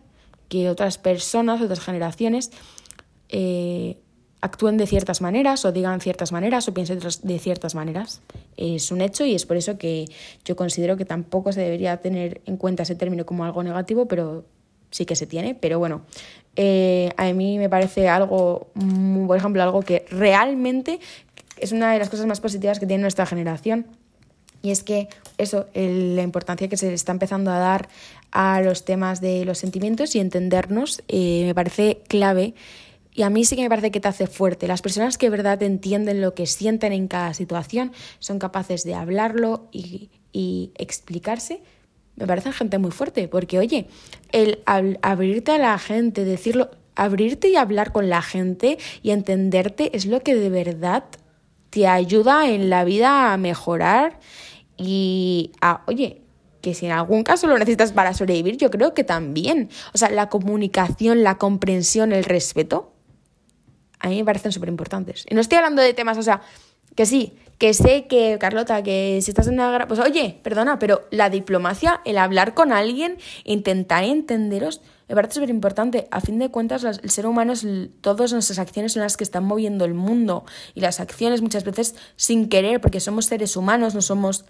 [0.50, 2.52] que otras personas, otras generaciones,
[3.30, 3.98] eh,
[4.44, 8.22] actúen de ciertas maneras o digan ciertas maneras o piensen de ciertas maneras.
[8.58, 10.06] Es un hecho y es por eso que
[10.44, 14.44] yo considero que tampoco se debería tener en cuenta ese término como algo negativo, pero
[14.92, 15.56] sí que se tiene.
[15.56, 16.02] Pero bueno,
[16.58, 21.00] a mí me parece algo, mm, por ejemplo, algo que realmente
[21.58, 23.86] es una de las cosas más positivas que tiene nuestra generación.
[24.62, 27.88] Y es que eso, la importancia que se está empezando a dar
[28.32, 32.56] a los temas de los sentimientos y entendernos eh, me parece clave.
[33.14, 34.68] Y a mí sí que me parece que te hace fuerte.
[34.68, 38.96] Las personas que de verdad entienden lo que sienten en cada situación son capaces de
[38.96, 41.62] hablarlo y, y explicarse.
[42.16, 43.88] Me parecen gente muy fuerte, porque oye,
[44.32, 50.06] el abrirte a la gente, decirlo, abrirte y hablar con la gente y entenderte es
[50.06, 51.06] lo que de verdad
[51.70, 54.20] te ayuda en la vida a mejorar
[54.78, 56.22] y a, oye,
[56.62, 59.70] que si en algún caso lo necesitas para sobrevivir, yo creo que también.
[59.94, 62.93] O sea, la comunicación, la comprensión, el respeto,
[64.04, 65.26] a mí me parecen súper importantes.
[65.30, 66.42] Y no estoy hablando de temas, o sea,
[66.96, 69.88] que sí, que sé que, Carlota, que si estás en una...
[69.88, 75.50] Pues oye, perdona, pero la diplomacia, el hablar con alguien, intentar entenderos, me parece súper
[75.50, 76.08] importante.
[76.12, 77.66] A fin de cuentas, el ser humano, es,
[78.02, 80.44] todas nuestras acciones son las que están moviendo el mundo.
[80.76, 84.44] Y las acciones muchas veces sin querer, porque somos seres humanos, no somos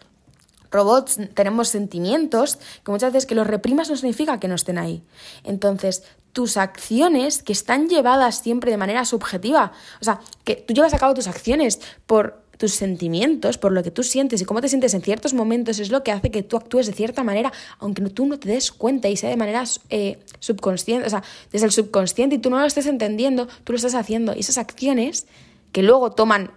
[0.73, 5.03] robots, tenemos sentimientos, que muchas veces que los reprimas no significa que no estén ahí.
[5.43, 10.93] Entonces, tus acciones que están llevadas siempre de manera subjetiva, o sea, que tú llevas
[10.93, 14.69] a cabo tus acciones por tus sentimientos, por lo que tú sientes y cómo te
[14.69, 18.01] sientes en ciertos momentos, es lo que hace que tú actúes de cierta manera, aunque
[18.03, 21.71] tú no te des cuenta y sea de manera eh, subconsciente, o sea, desde el
[21.71, 24.33] subconsciente y tú no lo estés entendiendo, tú lo estás haciendo.
[24.35, 25.27] Y esas acciones
[25.71, 26.51] que luego toman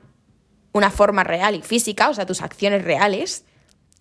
[0.72, 3.44] una forma real y física, o sea, tus acciones reales,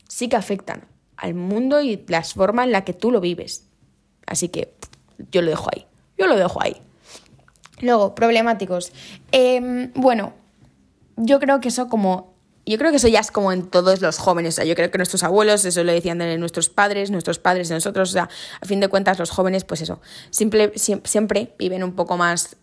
[0.07, 0.87] sí que afectan
[1.17, 3.67] al mundo y la forma en la que tú lo vives.
[4.25, 4.73] Así que
[5.31, 5.85] yo lo dejo ahí,
[6.17, 6.81] yo lo dejo ahí.
[7.81, 8.91] Luego, problemáticos.
[9.31, 10.33] Em, bueno,
[11.17, 14.17] yo creo que eso como yo creo que eso ya es como en todos los
[14.17, 14.55] jóvenes.
[14.55, 17.69] O sea, yo creo que nuestros abuelos, eso lo decían de nuestros padres, nuestros padres
[17.69, 18.09] de nosotros.
[18.09, 22.17] O sea, a fin de cuentas, los jóvenes, pues eso, simple, siempre viven un poco
[22.17, 22.57] más.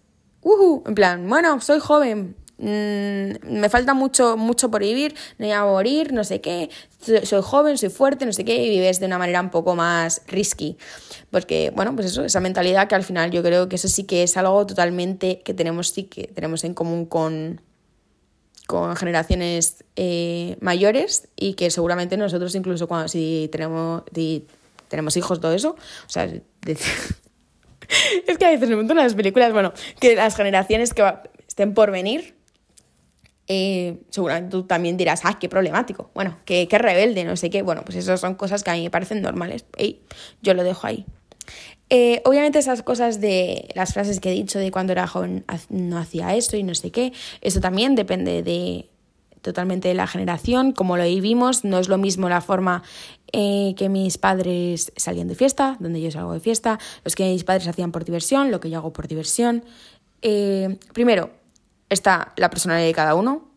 [0.85, 6.13] En plan, bueno, soy joven, me falta mucho, mucho por vivir, no voy a morir,
[6.13, 6.71] no sé qué,
[7.25, 10.23] soy joven, soy fuerte, no sé qué, y vives de una manera un poco más
[10.29, 10.79] risky.
[11.31, 14.23] Porque, bueno, pues eso, esa mentalidad que al final yo creo que eso sí que
[14.23, 17.61] es algo totalmente que tenemos, sí que tenemos en común con
[18.69, 24.47] con generaciones eh, mayores y que seguramente nosotros incluso cuando si tenemos, si
[24.89, 26.25] tenemos hijos, todo eso, o sea,
[28.27, 31.05] es que a veces me monto las películas, bueno, que las generaciones que
[31.47, 32.35] estén por venir,
[33.49, 37.63] eh, seguramente tú también dirás, ah, qué problemático, bueno, qué, qué rebelde, no sé qué,
[37.63, 39.99] bueno, pues esas son cosas que a mí me parecen normales, y
[40.43, 41.05] yo lo dejo ahí.
[41.91, 45.99] Eh, obviamente esas cosas de las frases que he dicho de cuando era joven no
[45.99, 48.87] hacía esto y no sé qué, eso también depende de
[49.43, 52.85] totalmente de la generación, como lo vivimos, no es lo mismo la forma
[53.33, 57.43] eh, que mis padres salían de fiesta, donde yo salgo de fiesta, los que mis
[57.43, 59.65] padres hacían por diversión, lo que yo hago por diversión.
[60.95, 61.31] Primero,
[61.93, 63.49] está la personalidad de cada uno,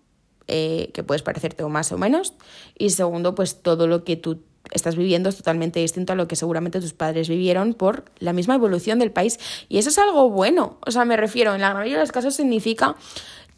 [0.47, 2.33] que puedes parecerte o más o menos,
[2.77, 6.35] y segundo, pues todo lo que tú estás viviendo es totalmente distinto a lo que
[6.35, 9.39] seguramente tus padres vivieron por la misma evolución del país.
[9.69, 10.77] Y eso es algo bueno.
[10.85, 12.95] O sea, me refiero, en la mayoría de los casos significa...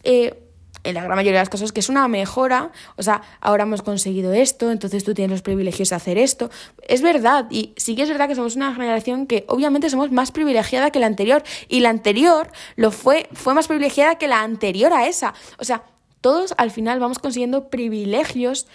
[0.03, 0.43] Eh,
[0.87, 3.81] en la gran mayoría de los casos que es una mejora, o sea, ahora hemos
[3.81, 6.49] conseguido esto, entonces tú tienes los privilegios de hacer esto.
[6.87, 10.31] Es verdad, y sí que es verdad que somos una generación que obviamente somos más
[10.31, 14.93] privilegiada que la anterior, y la anterior lo fue, fue más privilegiada que la anterior
[14.93, 15.33] a esa.
[15.59, 15.83] O sea,
[16.21, 18.67] todos al final vamos consiguiendo privilegios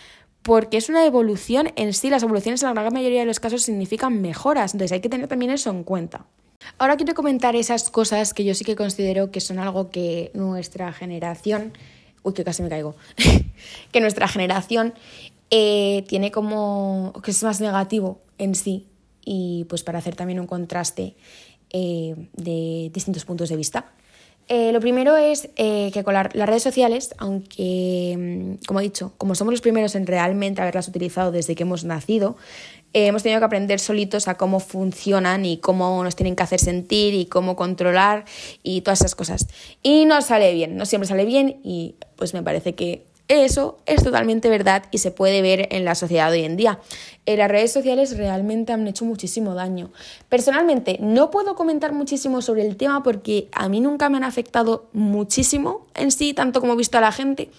[0.42, 2.10] porque es una evolución en sí.
[2.10, 5.28] Las evoluciones en la gran mayoría de los casos significan mejoras, entonces hay que tener
[5.28, 6.26] también eso en cuenta.
[6.78, 10.92] Ahora quiero comentar esas cosas que yo sí que considero que son algo que nuestra
[10.92, 11.72] generación,
[12.22, 12.94] uy, que casi me caigo,
[13.92, 14.94] que nuestra generación
[15.50, 18.86] eh, tiene como que es más negativo en sí
[19.22, 21.14] y pues para hacer también un contraste
[21.70, 23.92] eh, de distintos puntos de vista.
[24.48, 29.34] Eh, lo primero es que con las redes sociales, aunque, mm, como he dicho, como
[29.34, 32.36] somos los primeros en realmente haberlas utilizado desde que hemos nacido,
[32.92, 37.14] hemos tenido que aprender solitos a cómo funcionan y cómo nos tienen que hacer sentir
[37.14, 38.24] y cómo controlar
[38.62, 39.46] y todas esas cosas.
[39.82, 44.02] Y no sale bien, no siempre sale bien y pues me parece que eso es
[44.04, 46.80] totalmente verdad y se puede ver en la sociedad hoy en día.
[47.24, 49.90] Eh, las redes sociales realmente han hecho muchísimo daño.
[50.28, 54.90] Personalmente no puedo comentar muchísimo sobre el tema porque a mí nunca me han afectado
[54.92, 57.50] muchísimo en sí, tanto como he visto a la gente,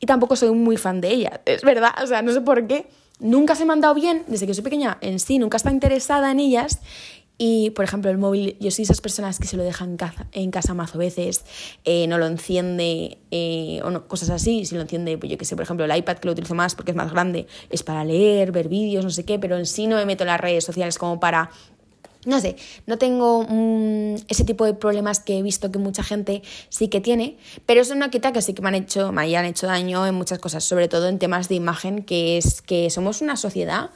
[0.00, 1.40] y tampoco soy muy fan de ellas.
[1.46, 2.86] Es verdad, o sea, no sé por qué.
[3.22, 6.30] Nunca se me han dado bien, desde que soy pequeña en sí, nunca está interesada
[6.32, 6.80] en ellas
[7.38, 10.26] y, por ejemplo, el móvil, yo soy esas personas que se lo dejan en casa,
[10.32, 11.44] en casa mazo veces,
[11.84, 14.64] eh, no lo enciende eh, o no, cosas así.
[14.64, 16.74] Si lo enciende, pues yo que sé, por ejemplo, el iPad que lo utilizo más
[16.74, 19.86] porque es más grande, es para leer, ver vídeos, no sé qué, pero en sí
[19.86, 21.50] no me meto en las redes sociales como para
[22.24, 22.56] no sé,
[22.86, 27.00] no tengo mm, ese tipo de problemas que he visto que mucha gente sí que
[27.00, 30.06] tiene, pero eso no quita que sí que me han hecho, me hayan hecho daño
[30.06, 33.90] en muchas cosas, sobre todo en temas de imagen, que es que somos una sociedad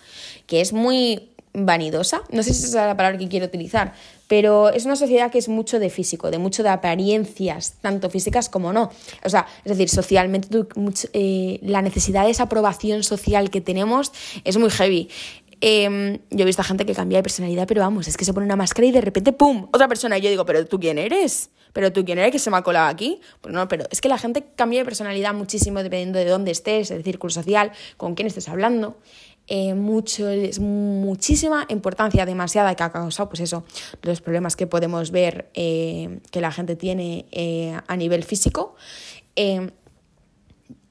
[0.47, 3.95] que es muy vanidosa, no sé si esa es la palabra que quiero utilizar,
[4.29, 8.51] pero es una sociedad que es mucho de físico, de mucho de apariencias, tanto físicas
[8.51, 8.91] como no.
[9.25, 10.49] O sea, es decir, socialmente
[11.15, 14.13] eh, la necesidad de esa aprobación social que tenemos
[14.45, 15.09] es muy heavy.
[15.61, 18.35] Em, yo he visto a gente que cambia de personalidad, pero vamos, es que se
[18.35, 20.19] pone una máscara y de repente, ¡pum!, otra persona.
[20.19, 21.51] Y yo digo, ¿pero tú quién eres?
[21.73, 23.21] ¿Pero tú quién eres que se me ha colado aquí?
[23.41, 26.91] Pues no, pero es que la gente cambia de personalidad muchísimo dependiendo de dónde estés,
[26.91, 28.97] el círculo social, con quién estés hablando.
[29.49, 33.65] Eh, mucho, es muchísima importancia, demasiada, que ha causado, pues eso,
[34.03, 38.75] los problemas que podemos ver eh, que la gente tiene eh, a nivel físico.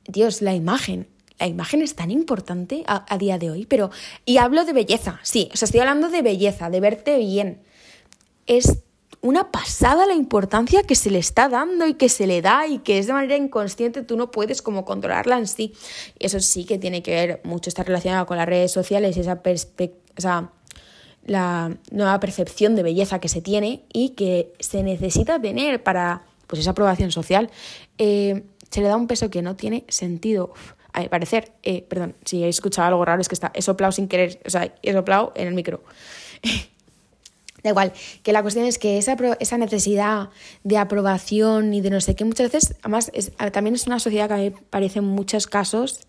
[0.08, 1.08] Dios, la imagen.
[1.40, 3.92] La imagen es tan importante a, día de hoy, pero.
[4.26, 7.62] Y hablo de belleza, sí, o sea, estoy hablando de belleza, de verte bien.
[8.48, 8.80] Es
[9.22, 12.80] una pasada la importancia que se le está dando y que se le da y
[12.80, 15.74] que es de manera inconsciente, tú no puedes como controlarla en sí.
[16.20, 19.42] Eso sí que tiene que ver mucho, está relacionado con las redes sociales y esa
[19.42, 20.52] perspectiva,
[21.26, 26.62] la nueva percepción de belleza que se tiene y que se necesita tener para pues
[26.62, 27.50] esa aprobación social.
[27.98, 30.54] Eh, se le da un peso que no tiene sentido.
[31.00, 34.08] Mi parecer, eh, perdón, si he escuchado algo raro es que está, he soplado sin
[34.08, 35.84] querer, o sea, he soplado en el micro.
[37.64, 40.30] Da igual, que la cuestión es que esa, esa necesidad
[40.64, 43.12] de aprobación y de no sé qué, muchas veces, además,
[43.52, 46.02] también es una sociedad que a mí parece en muchos casos,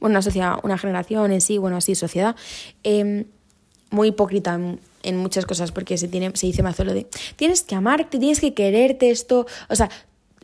[0.00, 2.34] bueno, una sociedad, una generación en sí, bueno, así, sociedad,
[2.82, 3.26] em,
[3.90, 4.58] muy hipócrita
[5.02, 7.06] en, muchas cosas, porque se, tiene, se dice más lo de
[7.36, 9.90] tienes que amarte, tienes que quererte esto, o sea,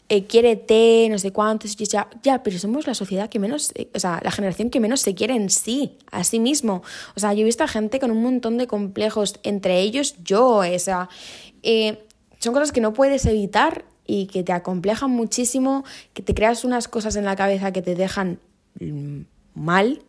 [0.09, 3.99] eh, quiérete, no sé cuántos, ya, ya, pero somos la sociedad que menos, eh, o
[3.99, 6.83] sea, la generación que menos se quiere en sí, a sí mismo.
[7.17, 10.59] O sea, yo he visto a gente con un montón de complejos, entre ellos yo,
[10.59, 11.09] o sea,
[11.63, 12.05] eh,
[12.39, 16.87] son cosas que no puedes evitar y que te acomplejan muchísimo, que te creas unas
[16.87, 18.39] cosas en la cabeza que te dejan
[18.79, 19.23] mm,
[19.55, 20.03] mal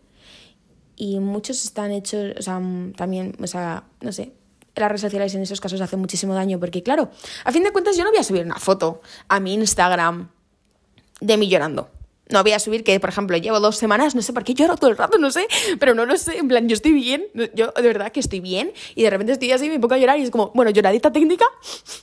[0.95, 4.31] y muchos están hechos, o sea, mm, también, o sea, no sé,
[4.79, 7.09] las redes sociales en esos casos hacen muchísimo daño porque, claro,
[7.43, 10.29] a fin de cuentas yo no voy a subir una foto a mi Instagram
[11.19, 11.89] de mí llorando.
[12.29, 14.75] No voy a subir que, por ejemplo, llevo dos semanas, no sé por qué lloro
[14.75, 15.47] todo el rato, no sé,
[15.79, 18.73] pero no lo sé, en plan, yo estoy bien, yo de verdad que estoy bien,
[18.95, 21.45] y de repente estoy así, me pongo a llorar y es como, bueno, lloradita técnica,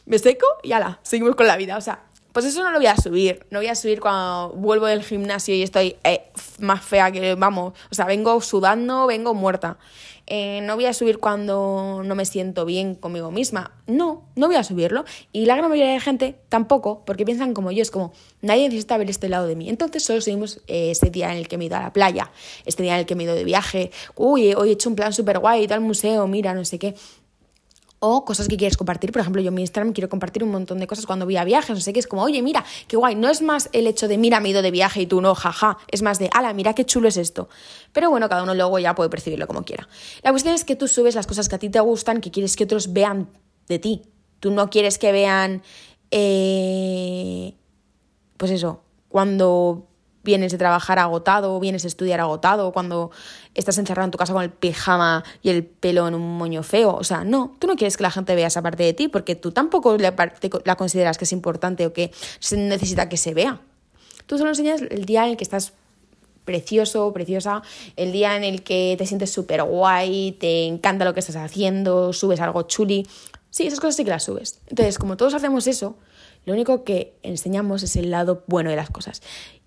[0.07, 2.05] me seco y ala, seguimos con la vida, o sea,
[2.35, 5.55] pues eso no lo voy a subir, no voy a subir cuando vuelvo del gimnasio
[5.55, 6.25] y estoy eh,
[6.59, 9.79] más fea que, vamos, o sea, vengo sudando, vengo muerta.
[10.27, 13.73] Eh, no voy a subir cuando no me siento bien conmigo misma.
[13.87, 15.05] No, no voy a subirlo.
[15.33, 18.97] Y la gran mayoría de gente tampoco, porque piensan como yo, es como, nadie necesita
[18.97, 19.69] ver este lado de mí.
[19.69, 22.33] Entonces solo seguimos eh, este día en el que me he ido a la playa,
[22.65, 24.97] este día en el que me he ido de viaje, uy, hoy he hecho un
[24.97, 26.97] plan súper guay, tal museo, mira, no sé qué
[28.07, 29.13] o cosas que quieres compartir.
[29.13, 31.45] Por ejemplo, yo en mi Instagram quiero compartir un montón de cosas cuando voy a
[31.45, 33.15] viajes, no sé qué, es como, oye, mira, qué guay.
[33.15, 35.35] No es más el hecho de, mira, me he ido de viaje y tú no,
[35.35, 35.79] jaja.
[35.91, 37.49] Es más de, ala, mira qué chulo es esto.
[37.93, 39.89] Pero bueno, cada uno luego ya puede percibirlo como quiera.
[40.23, 42.57] La cuestión es que tú subes las cosas que a ti te gustan, que quieres
[42.57, 43.31] que otros vean
[43.69, 44.03] de ti.
[44.39, 45.63] Tú no quieres que vean,
[46.11, 47.55] eh,
[48.37, 49.89] pues eso, cuando
[50.25, 53.11] vienes de trabajar agotado, vienes de estudiar agotado, cuando
[53.55, 56.95] estás encerrado en tu casa con el pijama y el pelo en un moño feo.
[56.95, 59.35] O sea, no, tú no quieres que la gente vea esa parte de ti porque
[59.37, 62.11] tú tampoco la consideras que es importante o que
[62.41, 63.61] se necesita que se vea.
[64.27, 65.75] Tú solo enseñas el día en el que estás
[66.45, 67.63] precioso, preciosa,
[67.97, 72.13] el día en el que te sientes súper guay, te encanta lo que estás haciendo,
[72.13, 73.07] subes algo chuli.
[73.51, 74.61] Sí, esas cosas sí que las subes.
[74.67, 75.97] Entonces, como todos hacemos eso,
[76.45, 79.23] lo único que enseñamos es el lado bueno de las cosas.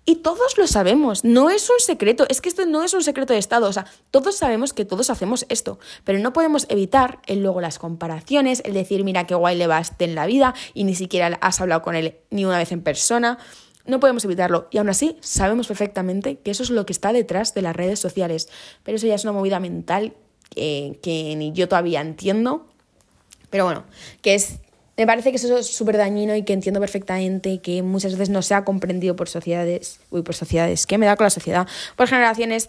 [0.08, 3.34] Y todos lo sabemos, no es un secreto, es que esto no es un secreto
[3.34, 7.40] de Estado, o sea, todos sabemos que todos hacemos esto, pero no podemos evitar el
[7.42, 10.84] luego las comparaciones, el decir, mira qué guay le va a en la vida y
[10.84, 13.36] ni siquiera has hablado con él ni una vez en persona.
[13.84, 17.52] No podemos evitarlo y aún así sabemos perfectamente que eso es lo que está detrás
[17.52, 18.48] de las redes sociales,
[18.84, 20.14] pero eso ya es una movida mental
[20.54, 22.66] que ni yo todavía entiendo,
[23.50, 23.84] pero bueno,
[24.22, 24.60] que es
[24.98, 28.42] me parece que eso es súper dañino y que entiendo perfectamente que muchas veces no
[28.42, 31.68] se ha comprendido por sociedades, uy, por sociedades, ¿qué me da con la sociedad?
[31.94, 32.68] Por generaciones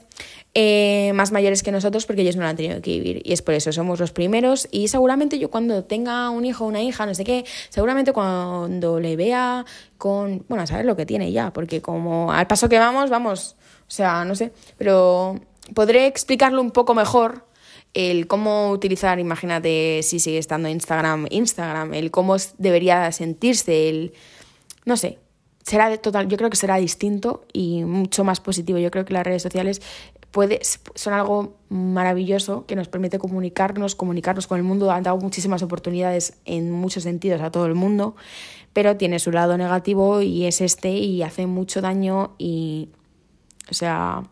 [0.53, 3.41] eh, más mayores que nosotros porque ellos no lo han tenido que vivir y es
[3.41, 7.07] por eso, somos los primeros y seguramente yo cuando tenga un hijo o una hija,
[7.07, 9.65] no sé qué, seguramente cuando le vea
[9.97, 13.55] con, bueno, a saber lo que tiene ya, porque como al paso que vamos, vamos,
[13.87, 15.39] o sea, no sé, pero
[15.73, 17.48] podré explicarlo un poco mejor
[17.93, 24.13] el cómo utilizar, imagínate si sigue estando Instagram, Instagram, el cómo debería sentirse, el
[24.85, 25.19] no sé,
[25.63, 28.79] será total, yo creo que será distinto y mucho más positivo.
[28.79, 29.81] Yo creo que las redes sociales
[30.31, 30.61] puede,
[30.95, 36.37] son algo maravilloso que nos permite comunicarnos, comunicarnos con el mundo, han dado muchísimas oportunidades
[36.45, 38.15] en muchos sentidos a todo el mundo,
[38.73, 42.89] pero tiene su lado negativo y es este y hace mucho daño y
[43.69, 44.23] o sea,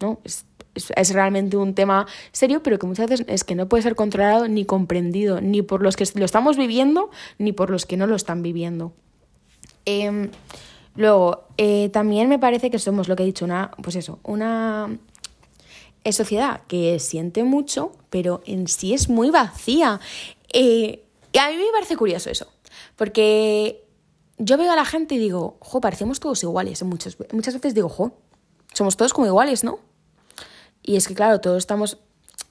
[0.00, 0.20] ¿no?
[0.24, 3.94] Es, es, realmente un tema serio, pero que muchas veces es que no puede ser
[3.94, 8.06] controlado ni comprendido, ni por los que lo estamos viviendo, ni por los que no
[8.06, 8.92] lo están viviendo.
[9.84, 10.30] Em,
[10.96, 14.98] luego, eh, también me parece que somos lo que he dicho, una, pues eso, una
[16.10, 20.00] sociedad que siente mucho, pero en sí es muy vacía.
[20.52, 22.52] Eh, y a mí me parece curioso eso,
[22.96, 23.84] porque
[24.38, 26.82] yo veo a la gente y digo, jo, parecemos todos iguales.
[26.82, 28.12] Muchas, muchas veces digo, jo,
[28.72, 29.78] somos todos como iguales, ¿no?
[30.84, 31.98] Y es que, claro, todos estamos,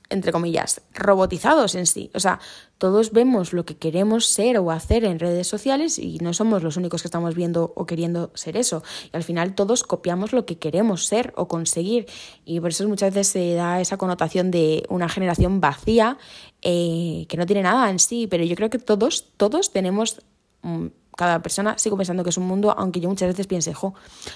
[0.09, 2.09] entre comillas, robotizados en sí.
[2.15, 2.39] O sea,
[2.79, 6.75] todos vemos lo que queremos ser o hacer en redes sociales y no somos los
[6.75, 8.84] únicos que estamos viendo o queriendo ser eso.
[9.13, 12.07] Y al final todos copiamos lo que queremos ser o conseguir.
[12.43, 16.17] Y por eso muchas veces se da esa connotación de una generación vacía
[16.63, 18.27] eh, que no tiene nada en sí.
[18.27, 20.21] Pero yo creo que todos, todos tenemos
[20.63, 23.93] mm, cada persona sigo pensando que es un mundo, aunque yo muchas veces piense, jo,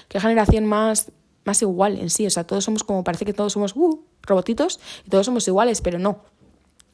[0.08, 1.10] qué generación más
[1.48, 2.26] más igual en sí.
[2.26, 5.80] O sea, todos somos como, parece que todos somos uh, robotitos y todos somos iguales,
[5.80, 6.22] pero no.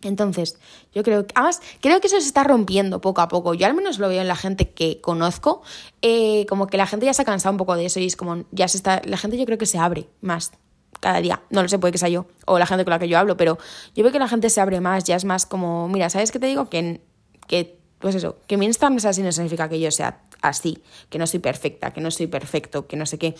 [0.02, 0.58] Entonces,
[0.92, 3.54] yo creo que, además, creo que eso se está rompiendo poco a poco.
[3.54, 5.62] Yo al menos lo veo en la gente que conozco,
[6.02, 8.16] eh, como que la gente ya se ha cansado un poco de eso y es
[8.16, 10.52] como, ya se está, la gente yo creo que se abre más
[11.00, 11.42] cada día.
[11.50, 13.36] No lo sé, puede que sea yo o la gente con la que yo hablo,
[13.36, 13.58] pero
[13.94, 16.38] yo veo que la gente se abre más, ya es más como, mira, ¿sabes qué
[16.38, 16.68] te digo?
[16.68, 17.00] Que,
[17.46, 21.18] que pues eso, que mi Instagram es así no significa que yo sea así, que
[21.18, 23.34] no soy perfecta, que no soy perfecto, que no sé qué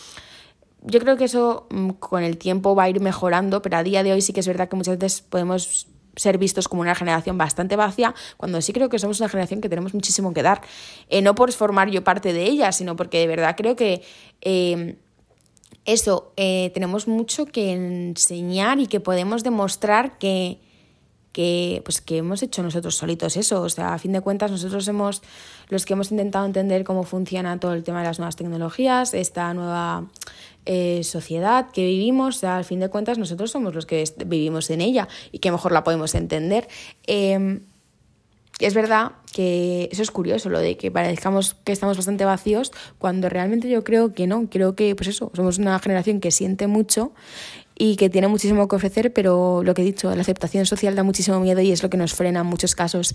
[0.85, 4.03] yo creo que eso mm, con el tiempo va a ir mejorando, pero a día
[4.03, 7.37] de hoy sí que es verdad que muchas veces podemos ser vistos como una generación
[7.39, 10.63] bastante vacía, cuando sí creo que somos una generación que tenemos muchísimo que dar.
[11.09, 14.03] Eh, no por formar yo parte de ella, sino porque de verdad creo que
[14.41, 14.97] em,
[15.85, 20.61] eso, eh, tenemos mucho que enseñar y que podemos demostrar que,
[21.35, 23.61] que, pues, que hemos hecho nosotros solitos eso.
[23.61, 25.21] O sea, a fin de cuentas, nosotros hemos
[25.69, 29.53] los que hemos intentado entender cómo funciona todo el tema de las nuevas tecnologías, esta
[29.53, 30.07] nueva
[30.65, 34.71] eh, sociedad que vivimos, o sea, al fin de cuentas, nosotros somos los que vivimos
[34.71, 36.69] en ella y que mejor la podemos entender.
[37.07, 37.63] Em,
[38.61, 43.29] es verdad que eso es curioso, lo de que parezcamos que estamos bastante vacíos, cuando
[43.29, 47.13] realmente yo creo que no, creo que, pues eso, somos una generación que siente mucho
[47.77, 51.03] y que tiene muchísimo que ofrecer, pero lo que he dicho, la aceptación social da
[51.03, 53.15] muchísimo miedo y es lo que nos frena en muchos casos.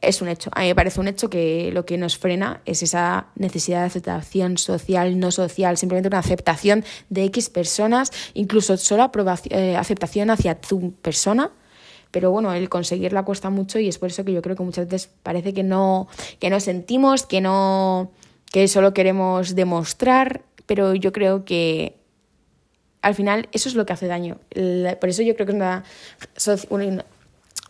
[0.00, 0.50] Es un hecho.
[0.54, 3.86] A mí me parece un hecho que lo que nos frena es esa necesidad de
[3.86, 9.10] aceptación social, no social, simplemente una aceptación de X personas, incluso solo
[9.50, 11.52] eh, aceptación hacia tu persona.
[12.10, 14.86] Pero bueno, el conseguirla cuesta mucho y es por eso que yo creo que muchas
[14.86, 16.08] veces parece que no,
[16.40, 18.10] que no sentimos, que no,
[18.50, 22.01] que solo queremos demostrar, pero yo creo que
[23.02, 24.38] al final eso es lo que hace daño.
[25.00, 27.04] Por eso yo creo que es una,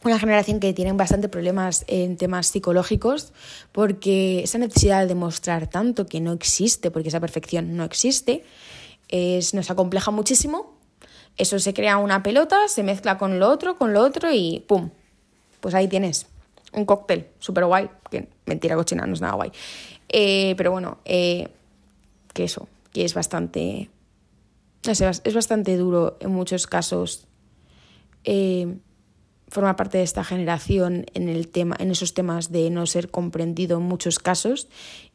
[0.05, 3.33] una, generación que tiene bastante problemas en temas psicológicos,
[3.73, 8.45] porque esa necesidad de demostrar tanto que no existe, porque esa perfección no existe,
[9.53, 10.75] nos acompleja muchísimo.
[11.39, 14.91] Eso se crea una pelota, se mezcla con lo otro, con lo otro y ¡pum!
[15.61, 16.27] Pues ahí tienes
[16.73, 19.51] un cóctel súper guay, que mentira cochina, no es nada guay.
[20.09, 21.49] Eh, pero bueno, eh,
[22.35, 23.89] que eso, que es bastante
[24.85, 27.27] es bastante duro en muchos casos
[28.25, 28.79] eh,
[29.49, 33.79] formar parte de esta generación en, el tema, en esos temas de no ser comprendido
[33.79, 34.69] en muchos casos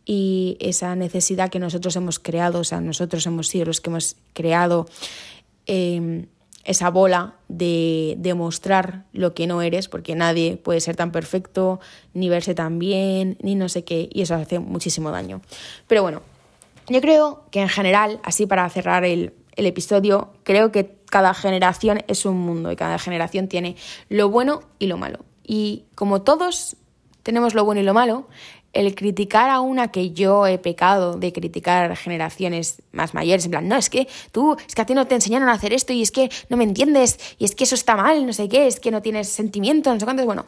[0.05, 4.15] y esa necesidad que nosotros hemos creado, o sea, nosotros hemos sido los que hemos
[4.33, 4.85] creado
[5.65, 6.27] em,
[6.63, 11.79] esa bola de demostrar lo que no eres, porque nadie puede ser tan perfecto,
[12.13, 15.41] ni verse tan bien, ni no sé qué, y eso hace muchísimo daño.
[15.87, 16.21] Pero bueno,
[16.89, 22.03] Yo creo que en general, así para cerrar el, el episodio, creo que cada generación
[22.07, 23.75] es un mundo y cada generación tiene
[24.09, 25.25] lo bueno y lo malo.
[25.43, 26.77] Y como todos
[27.23, 28.27] tenemos lo bueno y lo malo,
[28.73, 33.67] el criticar a una que yo he pecado de criticar generaciones más mayores, en plan,
[33.67, 36.01] no, es que tú, es que a ti no te enseñaron a hacer esto y
[36.01, 38.79] es que no me entiendes y es que eso está mal, no sé qué, es
[38.79, 40.45] que no tienes sentimiento, no sé cuántos, bueno,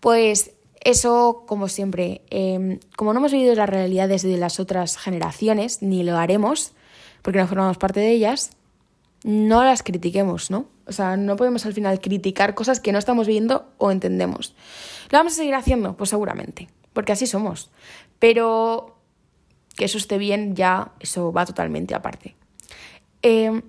[0.00, 0.52] pues
[0.84, 6.04] eso, como siempre, em, como no hemos vivido las realidades de las otras generaciones, ni
[6.04, 6.74] lo haremos,
[7.24, 8.52] porque no formamos parte de ellas,
[9.24, 10.66] no las critiquemos, ¿no?
[10.86, 14.54] O sea, no podemos al final criticar cosas que no estamos viendo o entendemos.
[15.10, 15.96] ¿Lo vamos a seguir haciendo?
[15.96, 17.70] Pues seguramente porque así somos.
[18.18, 18.96] Pero
[19.76, 22.36] que eso esté bien ya, eso va totalmente aparte.
[23.20, 23.60] Eh,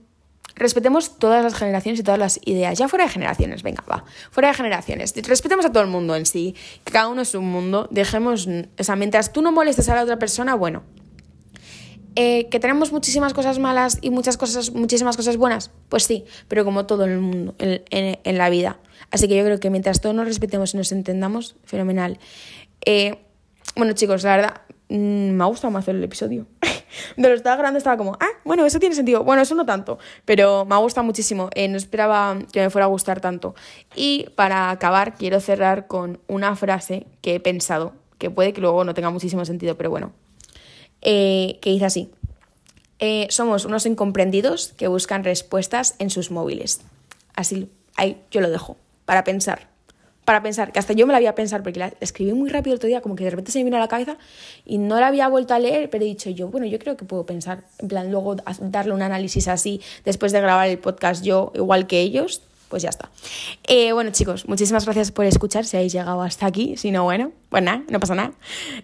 [0.56, 4.50] respetemos todas las generaciones y todas las ideas, ya fuera de generaciones, venga, va, fuera
[4.50, 5.14] de generaciones.
[5.28, 8.96] Respetemos a todo el mundo en sí, cada uno es un mundo, dejemos, o sea,
[8.96, 10.84] mientras tú no molestes a la otra persona, bueno.
[12.16, 16.64] Eh, que tenemos muchísimas cosas malas y muchas cosas, muchísimas cosas buenas, pues sí, pero
[16.64, 18.80] como todo en el mundo, en, en la vida.
[19.12, 22.20] Así que yo creo que mientras todos nos respetemos y nos entendamos, fenomenal.
[22.86, 23.18] Eh,
[23.76, 26.48] bueno, chicos, la verdad, mm, me ha gustado más el episodio.
[27.18, 29.24] de lo estaba grande estaba como, ah, bueno, eso tiene sentido.
[29.24, 31.50] Bueno, eso no tanto, pero me ha gustado muchísimo.
[31.56, 33.56] Eh, no esperaba que me fuera a gustar tanto.
[33.96, 38.84] Y para acabar, quiero cerrar con una frase que he pensado, que puede que luego
[38.84, 40.14] no tenga muchísimo sentido, pero bueno,
[41.06, 42.10] eh, que dice así.
[43.30, 46.82] somos unos incomprendidos que buscan respuestas en sus móviles.
[47.36, 48.76] Así, ahí yo lo dejo,
[49.06, 49.68] para pensar
[50.26, 52.74] para pensar, que hasta yo me la había a pensar, porque la escribí muy rápido
[52.74, 54.18] el otro día, como que de repente se me vino a la cabeza
[54.66, 57.06] y no la había vuelto a leer, pero he dicho yo, bueno, yo creo que
[57.06, 61.54] puedo pensar, en plan, luego darle un análisis así, después de grabar el podcast yo,
[61.56, 63.10] igual que ellos, pues ya está.
[63.68, 67.32] Eh, bueno, chicos, muchísimas gracias por escuchar, si habéis llegado hasta aquí, si no, bueno,
[67.50, 68.34] pues nada, no pasa nada.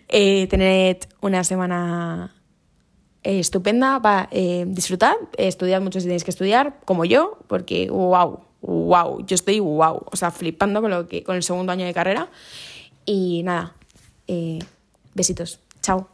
[0.07, 2.33] Eh, tened una semana
[3.23, 4.29] eh, estupenda para
[4.65, 10.05] disfrutar, estudiar mucho si tenéis que estudiar, como yo, porque wow wow, yo estoy wow,
[10.05, 12.29] o sea, flipando con, lo que, con el segundo año de carrera.
[13.05, 13.73] Y nada,
[15.15, 16.07] besitos, chao.